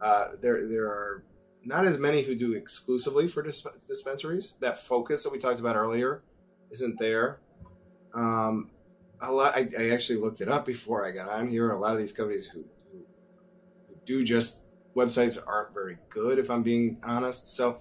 uh, 0.00 0.28
there 0.40 0.66
there 0.68 0.86
are 0.86 1.24
not 1.64 1.84
as 1.84 1.98
many 1.98 2.22
who 2.22 2.34
do 2.34 2.54
exclusively 2.54 3.28
for 3.28 3.42
disp- 3.42 3.86
dispensaries 3.86 4.56
that 4.60 4.78
focus 4.78 5.22
that 5.24 5.32
we 5.32 5.38
talked 5.38 5.60
about 5.60 5.76
earlier 5.76 6.22
isn't 6.70 6.98
there 6.98 7.40
um, 8.14 8.70
a 9.20 9.32
lot. 9.32 9.54
I, 9.54 9.68
I, 9.78 9.90
actually 9.90 10.18
looked 10.18 10.40
it 10.40 10.48
up 10.48 10.66
before 10.66 11.06
I 11.06 11.10
got 11.10 11.30
on 11.30 11.48
here. 11.48 11.70
A 11.70 11.78
lot 11.78 11.92
of 11.92 11.98
these 11.98 12.12
companies 12.12 12.46
who, 12.46 12.64
who, 12.90 12.98
who 13.88 13.94
do 14.04 14.24
just 14.24 14.64
websites 14.96 15.38
aren't 15.46 15.74
very 15.74 15.98
good, 16.08 16.38
if 16.38 16.50
I'm 16.50 16.62
being 16.62 16.98
honest. 17.04 17.56
So, 17.56 17.80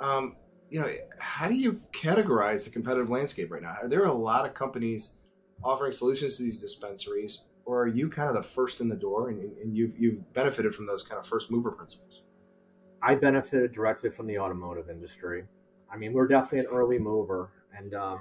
um, 0.00 0.36
you 0.70 0.80
know, 0.80 0.88
how 1.18 1.48
do 1.48 1.54
you 1.54 1.80
categorize 1.92 2.64
the 2.64 2.70
competitive 2.70 3.10
landscape 3.10 3.50
right 3.52 3.62
now? 3.62 3.74
Are 3.82 3.88
there 3.88 4.04
a 4.04 4.12
lot 4.12 4.46
of 4.46 4.54
companies 4.54 5.14
offering 5.62 5.92
solutions 5.92 6.38
to 6.38 6.42
these 6.42 6.60
dispensaries, 6.60 7.44
or 7.64 7.82
are 7.82 7.88
you 7.88 8.08
kind 8.08 8.28
of 8.28 8.34
the 8.34 8.42
first 8.42 8.80
in 8.80 8.88
the 8.88 8.96
door, 8.96 9.28
and, 9.28 9.56
and 9.58 9.76
you've 9.76 9.98
you've 9.98 10.32
benefited 10.32 10.74
from 10.74 10.86
those 10.86 11.02
kind 11.02 11.18
of 11.18 11.26
first 11.26 11.50
mover 11.50 11.70
principles? 11.70 12.22
I 13.02 13.14
benefited 13.14 13.72
directly 13.72 14.10
from 14.10 14.26
the 14.26 14.38
automotive 14.38 14.88
industry. 14.88 15.44
I 15.92 15.96
mean, 15.96 16.12
we're 16.12 16.28
definitely 16.28 16.60
an 16.60 16.66
early 16.72 16.98
mover, 16.98 17.50
and 17.76 17.94
um, 17.94 18.20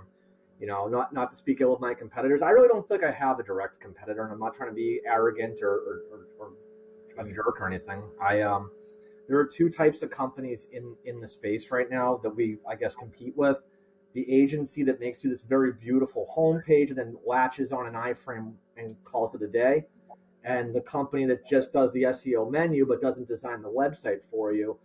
you 0.60 0.68
know, 0.68 0.88
not 0.88 1.14
not 1.14 1.32
to 1.32 1.38
speak 1.38 1.62
ill 1.62 1.74
of 1.74 1.82
my 1.82 1.94
competitors. 1.94 2.42
I 2.42 2.52
really 2.52 2.68
don't 2.68 2.88
think 2.88 3.04
I 3.04 3.12
have 3.12 3.40
a 3.40 3.44
direct 3.44 3.80
competitor, 3.80 4.24
and 4.24 4.34
I'm 4.34 4.40
not 4.40 4.54
trying 4.54 4.70
to 4.70 4.76
be 4.76 5.02
arrogant 5.06 5.62
or, 5.62 5.70
or, 5.70 6.02
or, 6.40 6.52
or 7.18 7.24
a 7.26 7.34
jerk 7.34 7.60
or 7.62 7.68
anything. 7.68 8.02
I 8.22 8.42
um, 8.42 8.72
there 9.28 9.38
are 9.40 9.46
two 9.46 9.70
types 9.70 10.04
of 10.04 10.10
companies 10.10 10.68
in 10.72 10.96
in 11.06 11.20
the 11.20 11.28
space 11.28 11.72
right 11.72 11.90
now 11.90 12.18
that 12.24 12.30
we, 12.30 12.58
I 12.70 12.76
guess, 12.76 12.96
compete 12.96 13.36
with. 13.38 13.58
The 14.14 14.30
agency 14.32 14.84
that 14.84 15.00
makes 15.00 15.24
you 15.24 15.30
this 15.30 15.42
very 15.42 15.74
beautiful 15.74 16.28
homepage 16.36 16.90
and 16.90 16.98
then 16.98 17.16
latches 17.26 17.72
on 17.72 17.88
an 17.88 17.94
iframe 17.94 18.54
and 18.78 18.96
calls 19.04 19.36
it 19.36 19.42
a 19.42 19.48
day, 19.48 19.86
and 20.44 20.74
the 20.74 20.82
company 20.82 21.26
that 21.26 21.46
just 21.48 21.72
does 21.72 21.94
the 21.94 22.04
SEO 22.04 22.50
menu 22.50 22.86
but 22.86 23.02
doesn't 23.02 23.28
design 23.28 23.62
the 23.62 23.70
website 23.70 24.22
for 24.30 24.54
you 24.54 24.78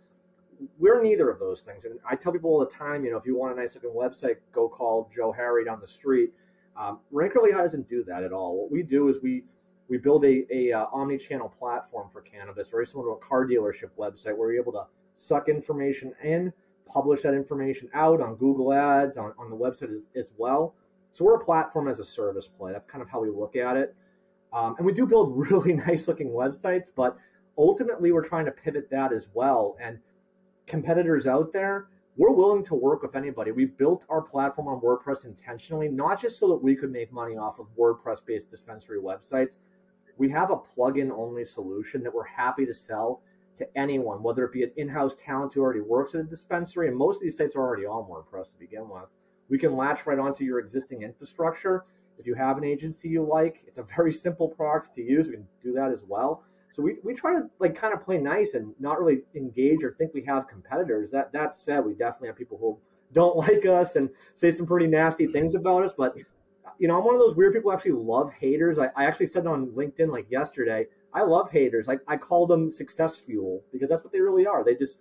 we're 0.77 1.01
neither 1.01 1.29
of 1.29 1.39
those 1.39 1.61
things. 1.61 1.85
And 1.85 1.99
I 2.09 2.15
tell 2.15 2.31
people 2.31 2.51
all 2.51 2.59
the 2.59 2.65
time, 2.67 3.03
you 3.03 3.11
know, 3.11 3.17
if 3.17 3.25
you 3.25 3.37
want 3.37 3.57
a 3.57 3.61
nice 3.61 3.75
looking 3.75 3.91
website, 3.91 4.37
go 4.51 4.67
call 4.67 5.09
Joe 5.13 5.31
Harry 5.31 5.65
down 5.65 5.79
the 5.79 5.87
street. 5.87 6.31
Um, 6.75 6.99
Rank 7.11 7.35
Really 7.35 7.51
High 7.51 7.61
doesn't 7.61 7.87
do 7.87 8.03
that 8.05 8.23
at 8.23 8.31
all. 8.31 8.57
What 8.57 8.71
we 8.71 8.83
do 8.83 9.07
is 9.09 9.21
we 9.21 9.43
we 9.89 9.97
build 9.97 10.25
a, 10.25 10.45
a 10.53 10.73
uh, 10.73 10.85
omni-channel 10.91 11.53
platform 11.57 12.09
for 12.11 12.19
cannabis, 12.19 12.69
very 12.69 12.85
similar 12.85 13.07
to 13.07 13.11
a 13.13 13.25
car 13.25 13.47
dealership 13.47 13.89
website, 13.97 14.35
where 14.35 14.51
you're 14.51 14.61
able 14.61 14.73
to 14.73 14.83
suck 15.15 15.47
information 15.47 16.13
in, 16.21 16.51
publish 16.87 17.21
that 17.21 17.33
information 17.33 17.89
out 17.93 18.21
on 18.21 18.35
Google 18.35 18.73
Ads, 18.73 19.17
on, 19.17 19.33
on 19.37 19.49
the 19.49 19.55
website 19.55 19.91
as, 19.91 20.09
as 20.15 20.31
well. 20.37 20.75
So 21.11 21.25
we're 21.25 21.35
a 21.35 21.43
platform 21.43 21.87
as 21.87 21.99
a 21.99 22.05
service 22.05 22.47
play. 22.47 22.71
That's 22.71 22.85
kind 22.85 23.01
of 23.01 23.09
how 23.09 23.19
we 23.19 23.29
look 23.29 23.55
at 23.55 23.75
it. 23.77 23.95
Um, 24.53 24.75
and 24.77 24.85
we 24.85 24.93
do 24.93 25.05
build 25.05 25.33
really 25.51 25.73
nice 25.73 26.07
looking 26.07 26.29
websites, 26.29 26.89
but 26.95 27.17
ultimately 27.57 28.11
we're 28.11 28.27
trying 28.27 28.45
to 28.45 28.51
pivot 28.51 28.89
that 28.91 29.11
as 29.11 29.27
well. 29.33 29.77
And 29.81 29.99
competitors 30.67 31.27
out 31.27 31.53
there, 31.53 31.87
we're 32.17 32.31
willing 32.31 32.63
to 32.65 32.75
work 32.75 33.03
with 33.03 33.15
anybody. 33.15 33.51
We 33.51 33.65
built 33.65 34.05
our 34.09 34.21
platform 34.21 34.67
on 34.67 34.81
WordPress 34.81 35.25
intentionally, 35.25 35.87
not 35.87 36.19
just 36.19 36.39
so 36.39 36.47
that 36.49 36.63
we 36.63 36.75
could 36.75 36.91
make 36.91 37.11
money 37.11 37.37
off 37.37 37.59
of 37.59 37.67
WordPress 37.77 38.25
based 38.25 38.49
dispensary 38.49 38.99
websites. 38.99 39.59
We 40.17 40.29
have 40.31 40.49
a 40.49 40.57
plugin 40.57 41.11
only 41.11 41.45
solution 41.45 42.01
that 42.03 42.13
we're 42.13 42.25
happy 42.25 42.65
to 42.65 42.73
sell 42.73 43.21
to 43.57 43.67
anyone, 43.77 44.21
whether 44.23 44.43
it 44.45 44.53
be 44.53 44.63
an 44.63 44.71
in 44.77 44.89
house 44.89 45.15
talent 45.15 45.53
who 45.53 45.61
already 45.61 45.81
works 45.81 46.15
at 46.15 46.21
a 46.21 46.23
dispensary, 46.23 46.87
and 46.87 46.97
most 46.97 47.17
of 47.17 47.21
these 47.23 47.37
sites 47.37 47.55
are 47.55 47.61
already 47.61 47.85
on 47.85 48.09
WordPress 48.09 48.45
to 48.45 48.59
begin 48.59 48.87
with. 48.89 49.13
We 49.49 49.57
can 49.57 49.75
latch 49.75 50.05
right 50.05 50.19
onto 50.19 50.43
your 50.43 50.59
existing 50.59 51.03
infrastructure. 51.03 51.85
If 52.19 52.25
you 52.25 52.35
have 52.35 52.57
an 52.57 52.63
agency 52.63 53.09
you 53.09 53.23
like, 53.23 53.63
it's 53.67 53.77
a 53.77 53.83
very 53.83 54.11
simple 54.11 54.49
product 54.49 54.93
to 54.95 55.01
use. 55.01 55.27
We 55.27 55.33
can 55.33 55.47
do 55.63 55.73
that 55.73 55.91
as 55.91 56.03
well. 56.07 56.43
So 56.69 56.83
we, 56.83 56.97
we 57.03 57.13
try 57.13 57.33
to 57.33 57.49
like 57.59 57.75
kind 57.75 57.93
of 57.93 58.03
play 58.03 58.17
nice 58.17 58.53
and 58.53 58.73
not 58.79 58.99
really 58.99 59.21
engage 59.35 59.83
or 59.83 59.93
think 59.93 60.13
we 60.13 60.23
have 60.25 60.47
competitors. 60.47 61.11
That 61.11 61.31
that 61.31 61.55
said, 61.55 61.85
we 61.85 61.93
definitely 61.93 62.27
have 62.27 62.37
people 62.37 62.57
who 62.57 62.77
don't 63.13 63.37
like 63.47 63.65
us 63.65 63.95
and 63.95 64.09
say 64.35 64.51
some 64.51 64.65
pretty 64.65 64.87
nasty 64.87 65.27
things 65.27 65.55
about 65.55 65.83
us. 65.83 65.93
But 65.93 66.15
you 66.79 66.87
know, 66.87 66.97
I'm 66.97 67.05
one 67.05 67.15
of 67.15 67.21
those 67.21 67.35
weird 67.35 67.53
people 67.53 67.71
who 67.71 67.75
actually 67.75 67.93
love 67.93 68.31
haters. 68.33 68.79
I, 68.79 68.87
I 68.95 69.05
actually 69.05 69.27
said 69.27 69.47
on 69.47 69.67
LinkedIn 69.67 70.11
like 70.11 70.29
yesterday, 70.29 70.87
I 71.17 71.23
love 71.23 71.49
haters. 71.49 71.87
Like 71.87 72.01
I 72.07 72.15
call 72.15 72.45
them 72.45 72.69
success 72.69 73.17
fuel 73.17 73.63
because 73.71 73.89
that's 73.89 74.03
what 74.03 74.13
they 74.13 74.21
really 74.21 74.45
are. 74.45 74.63
They 74.63 74.75
just 74.75 74.99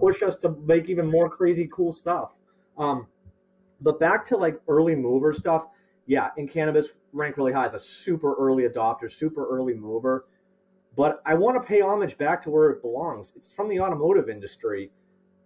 push 0.00 0.22
us 0.22 0.36
to 0.38 0.50
make 0.66 0.88
even 0.88 1.08
more 1.08 1.30
crazy 1.30 1.68
cool 1.72 1.92
stuff. 1.92 2.32
Um, 2.76 3.06
but 3.80 4.00
back 4.00 4.24
to 4.26 4.36
like 4.36 4.60
early 4.66 4.96
mover 4.96 5.32
stuff. 5.32 5.68
Yeah, 6.06 6.30
in 6.36 6.48
cannabis, 6.48 6.90
rank 7.12 7.36
really 7.36 7.52
high 7.52 7.66
as 7.66 7.74
a 7.74 7.78
super 7.78 8.34
early 8.34 8.64
adopter, 8.64 9.10
super 9.10 9.48
early 9.48 9.74
mover. 9.74 10.26
But 10.96 11.22
I 11.24 11.34
want 11.34 11.60
to 11.60 11.66
pay 11.66 11.80
homage 11.80 12.18
back 12.18 12.42
to 12.42 12.50
where 12.50 12.70
it 12.70 12.82
belongs. 12.82 13.32
It's 13.36 13.52
from 13.52 13.68
the 13.68 13.80
automotive 13.80 14.28
industry. 14.28 14.90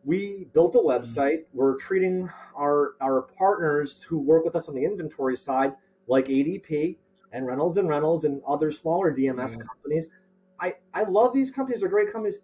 We 0.04 0.46
built 0.54 0.74
a 0.74 0.78
website. 0.78 1.44
We're 1.52 1.76
treating 1.76 2.30
our 2.56 2.94
our 3.02 3.22
partners 3.36 4.02
who 4.02 4.18
work 4.18 4.44
with 4.44 4.56
us 4.56 4.68
on 4.68 4.74
the 4.74 4.84
inventory 4.84 5.36
side 5.36 5.74
like 6.06 6.26
ADP 6.26 6.96
and 7.32 7.46
Reynolds 7.46 7.76
and 7.76 7.88
Reynolds 7.88 8.24
and 8.24 8.42
other 8.46 8.70
smaller 8.70 9.14
DMS 9.14 9.56
mm. 9.56 9.66
companies. 9.66 10.08
I, 10.60 10.74
I 10.92 11.04
love 11.04 11.34
these 11.34 11.50
companies. 11.50 11.80
They're 11.80 11.88
great 11.88 12.12
companies. 12.12 12.40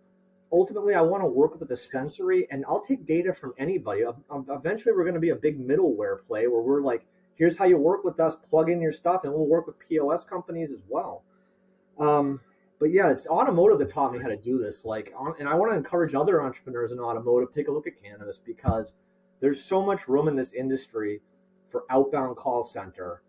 Ultimately, 0.52 0.94
I 0.94 1.00
want 1.00 1.22
to 1.22 1.26
work 1.26 1.52
with 1.52 1.62
a 1.62 1.66
dispensary 1.66 2.46
and 2.50 2.64
I'll 2.68 2.80
take 2.80 3.06
data 3.06 3.34
from 3.34 3.54
anybody. 3.58 4.04
Eventually, 4.30 4.94
we're 4.94 5.02
going 5.02 5.14
to 5.14 5.20
be 5.20 5.30
a 5.30 5.36
big 5.36 5.58
middleware 5.58 6.24
play 6.26 6.46
where 6.46 6.62
we're 6.62 6.82
like, 6.82 7.04
here's 7.34 7.56
how 7.56 7.64
you 7.64 7.76
work 7.76 8.04
with 8.04 8.20
us, 8.20 8.36
plug 8.48 8.70
in 8.70 8.80
your 8.80 8.92
stuff, 8.92 9.24
and 9.24 9.32
we'll 9.32 9.46
work 9.46 9.66
with 9.66 9.78
POS 9.80 10.24
companies 10.24 10.70
as 10.70 10.80
well. 10.88 11.24
Um, 11.98 12.40
but 12.78 12.92
yeah, 12.92 13.10
it's 13.10 13.26
automotive 13.26 13.78
that 13.78 13.90
taught 13.90 14.12
me 14.12 14.20
how 14.20 14.28
to 14.28 14.36
do 14.36 14.58
this. 14.58 14.84
Like, 14.84 15.12
and 15.38 15.48
I 15.48 15.54
want 15.54 15.72
to 15.72 15.76
encourage 15.76 16.14
other 16.14 16.42
entrepreneurs 16.42 16.92
in 16.92 17.00
automotive 17.00 17.52
take 17.52 17.68
a 17.68 17.72
look 17.72 17.86
at 17.86 18.00
cannabis 18.00 18.38
because 18.38 18.94
there's 19.40 19.62
so 19.62 19.84
much 19.84 20.08
room 20.08 20.28
in 20.28 20.36
this 20.36 20.52
industry 20.52 21.20
for 21.68 21.84
outbound 21.90 22.36
call 22.36 22.62
center, 22.62 23.22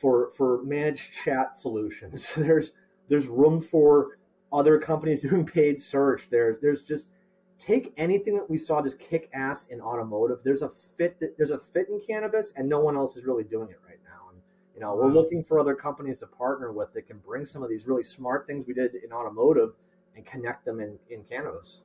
for 0.00 0.30
for 0.36 0.62
managed 0.62 1.12
chat 1.12 1.56
solutions. 1.56 2.34
There's 2.36 2.72
there's 3.08 3.26
room 3.26 3.60
for 3.60 4.18
other 4.52 4.78
companies 4.78 5.20
doing 5.28 5.44
paid 5.44 5.80
search. 5.80 6.30
There 6.30 6.58
there's 6.60 6.82
just 6.82 7.10
take 7.58 7.92
anything 7.96 8.34
that 8.36 8.48
we 8.48 8.56
saw 8.56 8.80
just 8.80 8.98
kick 8.98 9.28
ass 9.34 9.66
in 9.66 9.80
automotive. 9.80 10.40
There's 10.42 10.62
a 10.62 10.70
fit 10.96 11.20
that 11.20 11.36
there's 11.36 11.50
a 11.50 11.58
fit 11.58 11.88
in 11.88 12.00
cannabis, 12.06 12.52
and 12.56 12.68
no 12.68 12.80
one 12.80 12.96
else 12.96 13.16
is 13.16 13.24
really 13.24 13.44
doing 13.44 13.68
it 13.68 13.78
right 13.86 13.98
now. 14.04 14.30
And 14.32 14.40
you 14.74 14.80
know, 14.80 14.94
we're 14.94 15.12
looking 15.12 15.44
for 15.44 15.60
other 15.60 15.74
companies 15.74 16.20
to 16.20 16.26
partner 16.26 16.72
with 16.72 16.92
that 16.94 17.06
can 17.06 17.18
bring 17.18 17.44
some 17.44 17.62
of 17.62 17.68
these 17.68 17.86
really 17.86 18.02
smart 18.02 18.46
things 18.46 18.66
we 18.66 18.74
did 18.74 18.94
in 18.94 19.12
automotive 19.12 19.74
and 20.16 20.24
connect 20.24 20.64
them 20.64 20.80
in, 20.80 20.98
in 21.08 21.22
cannabis. 21.24 21.82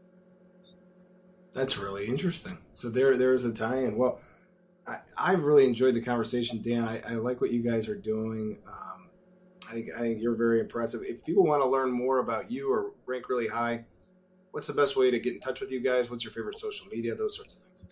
That's 1.54 1.78
really 1.78 2.06
interesting. 2.08 2.58
So 2.74 2.90
there, 2.90 3.16
there 3.16 3.34
is 3.34 3.46
a 3.46 3.54
tie-in. 3.54 3.96
Well, 3.96 4.20
I, 4.88 4.98
I've 5.18 5.44
really 5.44 5.66
enjoyed 5.66 5.96
the 5.96 6.02
conversation, 6.02 6.62
Dan. 6.62 6.86
I, 6.86 7.02
I 7.08 7.14
like 7.14 7.42
what 7.42 7.52
you 7.52 7.62
guys 7.62 7.90
are 7.90 7.96
doing. 7.96 8.58
Um, 8.68 9.10
I 9.68 9.74
think, 9.74 9.90
I 9.96 10.00
think 10.00 10.22
you're 10.22 10.36
very 10.36 10.60
impressive. 10.60 11.02
If 11.04 11.26
people 11.26 11.44
want 11.44 11.62
to 11.64 11.68
learn 11.68 11.92
more 11.92 12.20
about 12.20 12.52
you 12.52 12.72
or 12.72 12.92
rank 13.06 13.30
really 13.30 13.48
high, 13.48 13.86
what's 14.52 14.68
the 14.68 14.74
best 14.74 14.96
way 14.96 15.10
to 15.12 15.20
get 15.20 15.34
in 15.34 15.40
touch 15.40 15.60
with 15.60 15.72
you 15.72 15.80
guys? 15.80 16.10
What's 16.10 16.24
your 16.24 16.34
favorite 16.34 16.60
social 16.60 16.88
media? 16.88 17.16
Those 17.16 17.36
sorts 17.36 17.58
of 17.58 17.64
things. 17.64 17.86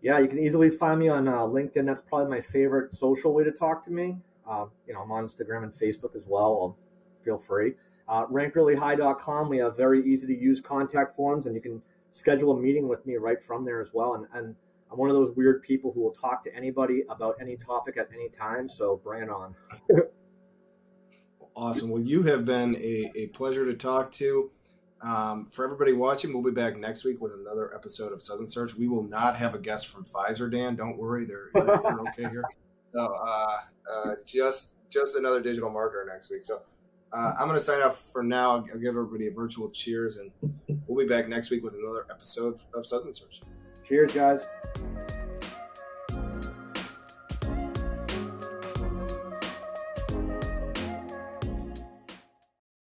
Yeah, 0.00 0.18
you 0.18 0.28
can 0.28 0.38
easily 0.38 0.70
find 0.70 1.00
me 1.00 1.08
on 1.08 1.28
uh, 1.28 1.40
LinkedIn. 1.40 1.84
That's 1.84 2.00
probably 2.00 2.30
my 2.30 2.40
favorite 2.40 2.94
social 2.94 3.34
way 3.34 3.44
to 3.44 3.50
talk 3.50 3.84
to 3.84 3.92
me. 3.92 4.16
Uh, 4.48 4.66
you 4.86 4.94
know, 4.94 5.02
I'm 5.02 5.12
on 5.12 5.24
Instagram 5.24 5.64
and 5.64 5.74
Facebook 5.74 6.16
as 6.16 6.24
well. 6.26 6.76
feel 7.24 7.36
free. 7.36 7.74
Uh, 8.08 8.24
rankreallyhigh.com. 8.26 9.48
We 9.48 9.58
have 9.58 9.76
very 9.76 10.02
easy 10.10 10.26
to 10.28 10.36
use 10.36 10.60
contact 10.60 11.14
forms, 11.14 11.46
and 11.46 11.54
you 11.54 11.60
can 11.60 11.82
schedule 12.12 12.52
a 12.52 12.56
meeting 12.56 12.88
with 12.88 13.04
me 13.04 13.16
right 13.16 13.42
from 13.42 13.64
there 13.64 13.82
as 13.82 13.90
well. 13.92 14.14
And, 14.14 14.26
and 14.32 14.54
I'm 14.90 14.98
one 14.98 15.10
of 15.10 15.16
those 15.16 15.34
weird 15.36 15.62
people 15.62 15.92
who 15.92 16.00
will 16.00 16.12
talk 16.12 16.42
to 16.44 16.54
anybody 16.54 17.04
about 17.08 17.36
any 17.40 17.56
topic 17.56 17.96
at 17.96 18.08
any 18.14 18.28
time. 18.30 18.68
So 18.68 19.00
bring 19.02 19.28
on. 19.28 19.54
awesome. 21.56 21.90
Well, 21.90 22.02
you 22.02 22.22
have 22.24 22.44
been 22.44 22.76
a, 22.76 23.12
a 23.14 23.26
pleasure 23.28 23.66
to 23.66 23.74
talk 23.74 24.10
to. 24.12 24.50
Um, 25.00 25.46
for 25.52 25.64
everybody 25.64 25.92
watching, 25.92 26.32
we'll 26.32 26.42
be 26.42 26.50
back 26.50 26.76
next 26.76 27.04
week 27.04 27.20
with 27.20 27.32
another 27.32 27.72
episode 27.74 28.12
of 28.12 28.22
Southern 28.22 28.46
Search. 28.46 28.74
We 28.74 28.88
will 28.88 29.04
not 29.04 29.36
have 29.36 29.54
a 29.54 29.58
guest 29.58 29.88
from 29.88 30.04
Pfizer, 30.04 30.50
Dan. 30.50 30.74
Don't 30.74 30.96
worry, 30.96 31.24
they're, 31.24 31.50
they're 31.54 32.00
okay 32.00 32.22
here. 32.30 32.44
No, 32.94 33.06
uh, 33.06 33.58
uh, 33.92 34.14
just 34.24 34.78
just 34.90 35.16
another 35.16 35.40
digital 35.40 35.70
marketer 35.70 36.06
next 36.06 36.30
week. 36.30 36.42
So 36.42 36.62
uh, 37.12 37.34
I'm 37.38 37.46
going 37.46 37.58
to 37.58 37.64
sign 37.64 37.82
off 37.82 38.10
for 38.12 38.22
now. 38.22 38.52
I'll, 38.52 38.60
give 38.60 38.86
everybody 38.86 39.28
a 39.28 39.30
virtual 39.30 39.70
cheers, 39.70 40.18
and 40.18 40.30
we'll 40.86 41.06
be 41.06 41.08
back 41.08 41.28
next 41.28 41.50
week 41.50 41.62
with 41.62 41.74
another 41.74 42.06
episode 42.10 42.58
of 42.74 42.86
Southern 42.86 43.14
Search. 43.14 43.42
Cheers, 43.88 44.12
guys. 44.12 44.46